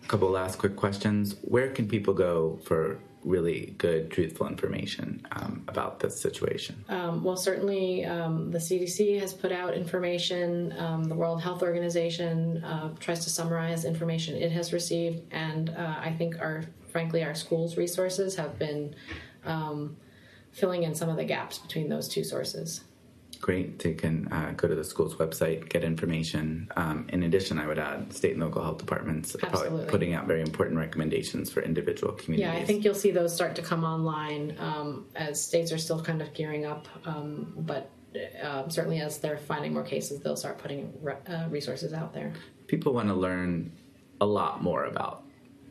couple 0.09 0.29
last 0.31 0.59
quick 0.59 0.77
questions. 0.77 1.37
Where 1.43 1.69
can 1.71 1.89
people 1.89 2.15
go 2.15 2.59
for 2.65 2.99
really 3.25 3.75
good, 3.79 4.11
truthful 4.11 4.47
information 4.47 5.27
um, 5.33 5.65
about 5.69 6.01
this 6.01 6.21
situation? 6.21 6.85
Um, 6.89 7.23
well, 7.23 7.37
certainly 7.37 8.05
um, 8.05 8.51
the 8.51 8.59
CDC 8.59 9.21
has 9.21 9.33
put 9.33 9.53
out 9.53 9.75
information. 9.75 10.75
Um, 10.79 11.05
the 11.05 11.15
World 11.15 11.41
Health 11.41 11.63
Organization 11.63 12.63
uh, 12.65 12.95
tries 12.99 13.25
to 13.25 13.31
summarize 13.31 13.85
information 13.85 14.37
it 14.37 14.53
has 14.53 14.73
received, 14.73 15.23
and 15.31 15.71
uh, 15.71 15.97
I 16.01 16.13
think 16.13 16.41
our, 16.41 16.65
frankly, 16.89 17.23
our 17.25 17.35
schools' 17.35 17.77
resources 17.77 18.37
have 18.37 18.59
been 18.59 18.95
um, 19.45 19.97
filling 20.53 20.83
in 20.83 20.95
some 20.95 21.09
of 21.09 21.17
the 21.17 21.25
gaps 21.25 21.59
between 21.59 21.89
those 21.89 22.09
two 22.09 22.25
sources 22.25 22.83
great. 23.43 23.81
They 23.81 23.93
can 23.93 24.29
uh, 24.33 24.55
go 24.57 24.69
to 24.69 24.75
the 24.75 24.85
school's 24.85 25.17
website, 25.17 25.69
get 25.69 25.85
information. 25.85 26.71
Um, 26.77 27.07
in 27.11 27.25
addition, 27.25 27.59
I 27.59 27.67
would 27.67 27.79
add 27.79 28.13
state 28.15 28.33
and 28.33 28.41
local 28.41 28.63
health 28.63 28.79
departments 28.79 29.35
are 29.35 29.39
probably 29.39 29.85
putting 29.87 30.15
out 30.15 30.27
very 30.27 30.41
important 30.41 30.79
recommendations 30.79 31.51
for 31.51 31.61
individual 31.61 32.13
communities. 32.15 32.55
Yeah, 32.55 32.63
I 32.63 32.65
think 32.65 32.85
you'll 32.85 32.95
see 32.95 33.11
those 33.11 33.35
start 33.35 33.57
to 33.57 33.63
come 33.63 33.85
online 33.85 34.57
um, 34.59 35.07
as 35.17 35.45
states 35.45 35.73
are 35.73 35.79
still 35.79 36.01
kind 36.03 36.23
of 36.23 36.33
gearing 36.33 36.65
up, 36.65 36.87
um, 37.05 37.53
but 37.59 37.91
uh, 38.43 38.69
certainly 38.69 39.01
as 39.01 39.19
they're 39.19 39.39
finding 39.39 39.75
more 39.75 39.85
cases, 39.85 40.21
they'll 40.21 40.37
start 40.37 40.59
putting 40.59 40.93
re- 41.03 41.17
uh, 41.29 41.47
resources 41.51 41.93
out 41.93 42.15
there. 42.15 42.33
People 42.69 42.95
want 42.95 43.09
to 43.09 43.15
learn 43.15 43.73
a 44.21 44.27
lot 44.27 44.63
more 44.63 44.85
about 44.85 45.25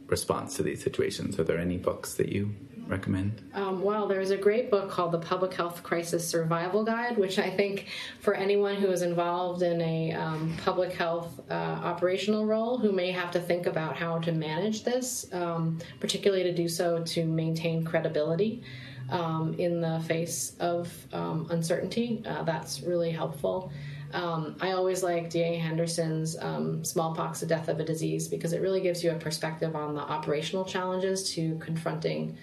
response 0.08 0.58
to 0.58 0.64
these 0.64 0.84
situations. 0.84 1.40
Are 1.40 1.46
there 1.46 1.58
any 1.58 1.78
books 1.78 2.16
that 2.16 2.30
you 2.30 2.54
recommend? 2.88 3.42
Um, 3.54 3.82
well, 3.82 4.08
there's 4.08 4.32
a 4.32 4.38
great 4.38 4.70
book 4.70 4.90
called 4.90 5.12
The 5.12 5.20
Public 5.20 5.54
Health 5.54 5.84
Crisis 5.84 6.28
Survival 6.28 6.84
Guide, 6.84 7.18
which 7.18 7.40
I 7.40 7.50
think 7.50 7.88
for 8.20 8.34
anyone 8.34 8.76
who 8.76 8.92
is 8.92 9.02
involved 9.02 9.62
in 9.62 9.82
a 9.82 10.14
um, 10.14 10.56
public 10.64 10.94
health 10.94 11.40
uh, 11.50 11.54
operational 11.54 12.46
role 12.46 12.78
who 12.78 12.92
may 12.92 13.12
have 13.12 13.32
to 13.32 13.40
think 13.40 13.66
about 13.66 13.96
how 13.96 14.20
to 14.20 14.32
manage 14.32 14.84
this, 14.84 15.26
um, 15.34 15.80
particularly 16.00 16.44
to 16.44 16.54
do 16.54 16.68
so 16.68 17.04
to 17.04 17.26
maintain 17.26 17.84
credibility. 17.84 18.64
Um, 19.10 19.56
in 19.56 19.82
the 19.82 20.00
face 20.08 20.56
of 20.62 20.90
um, 21.12 21.48
uncertainty, 21.50 22.24
uh, 22.26 22.44
that's 22.44 22.80
really 22.80 23.12
helpful. 23.12 23.70
Um, 24.14 24.56
I 24.60 24.72
always 24.72 25.04
like 25.04 25.30
D.A. 25.30 25.58
Henderson's 25.58 26.38
um, 26.40 26.84
Smallpox, 26.84 27.40
the 27.40 27.46
Death 27.46 27.68
of 27.70 27.80
a 27.80 27.84
Disease, 27.84 28.28
because 28.28 28.54
it 28.54 28.62
really 28.62 28.82
gives 28.82 29.04
you 29.04 29.12
a 29.12 29.16
perspective 29.16 29.76
on 29.76 29.96
the 29.96 30.02
operational 30.02 30.66
challenges 30.66 31.34
to 31.34 31.58
confronting 31.60 32.38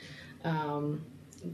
um, 0.44 1.04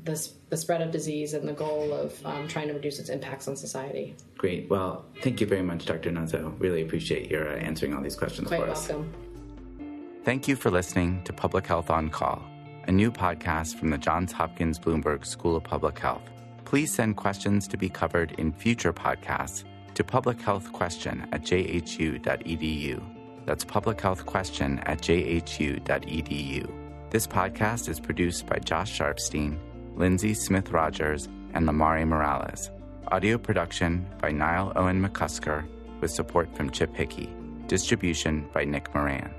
the, 0.05 0.29
the 0.51 0.57
spread 0.57 0.81
of 0.81 0.91
disease 0.91 1.35
and 1.35 1.47
the 1.49 1.53
goal 1.53 1.93
of 1.93 2.25
um, 2.25 2.49
trying 2.49 2.69
to 2.69 2.75
reduce 2.75 2.99
its 2.99 3.09
impacts 3.09 3.49
on 3.49 3.57
society. 3.57 4.15
Great. 4.39 4.69
Well, 4.71 5.05
thank 5.23 5.41
you 5.41 5.47
very 5.47 5.63
much, 5.63 5.87
Dr. 5.87 6.11
Nuzzo. 6.11 6.55
Really 6.59 6.83
appreciate 6.83 7.31
your 7.31 7.49
uh, 7.49 7.57
answering 7.57 7.95
all 7.95 8.03
these 8.03 8.17
questions 8.17 8.49
Quite 8.49 8.61
for 8.61 8.67
welcome. 8.69 9.13
us. 9.13 10.25
Thank 10.25 10.49
you 10.49 10.57
for 10.57 10.71
listening 10.71 11.23
to 11.25 11.33
Public 11.33 11.67
Health 11.67 11.91
on 11.91 12.09
Call, 12.09 12.43
a 12.89 12.93
new 12.93 13.11
podcast 13.13 13.77
from 13.79 13.91
the 13.91 13.99
Johns 13.99 14.33
Hopkins 14.33 14.79
Bloomberg 14.79 15.27
School 15.27 15.57
of 15.57 15.65
Public 15.65 15.99
Health. 15.99 16.31
Please 16.65 16.93
send 16.95 17.17
questions 17.17 17.69
to 17.69 17.77
be 17.77 17.91
covered 17.91 18.33
in 18.33 18.53
future 18.53 18.93
podcasts 18.93 19.65
to 19.95 20.03
publichealthquestion 20.03 21.29
at 21.33 21.43
jhu.edu. 21.43 23.03
That's 23.45 23.65
publichealthquestion 23.65 24.83
at 24.87 25.03
jhu.edu. 25.03 26.84
This 27.11 27.27
podcast 27.27 27.89
is 27.89 28.01
produced 28.01 28.47
by 28.47 28.59
Josh 28.59 28.99
Sharfstein, 28.99 29.59
Lindsay 29.95 30.35
Smith 30.35 30.71
Rogers, 30.71 31.29
and 31.53 31.69
Lamari 31.69 32.07
Morales. 32.07 32.71
Audio 33.09 33.39
production 33.39 34.07
by 34.21 34.33
Niall 34.33 34.73
Owen 34.75 35.01
McCusker 35.01 35.65
with 36.01 36.11
support 36.11 36.55
from 36.57 36.71
Chip 36.71 36.95
Hickey. 36.95 37.31
Distribution 37.69 38.49
by 38.53 38.65
Nick 38.65 38.93
Moran. 38.95 39.33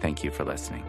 Thank 0.00 0.24
you 0.24 0.30
for 0.30 0.44
listening. 0.44 0.84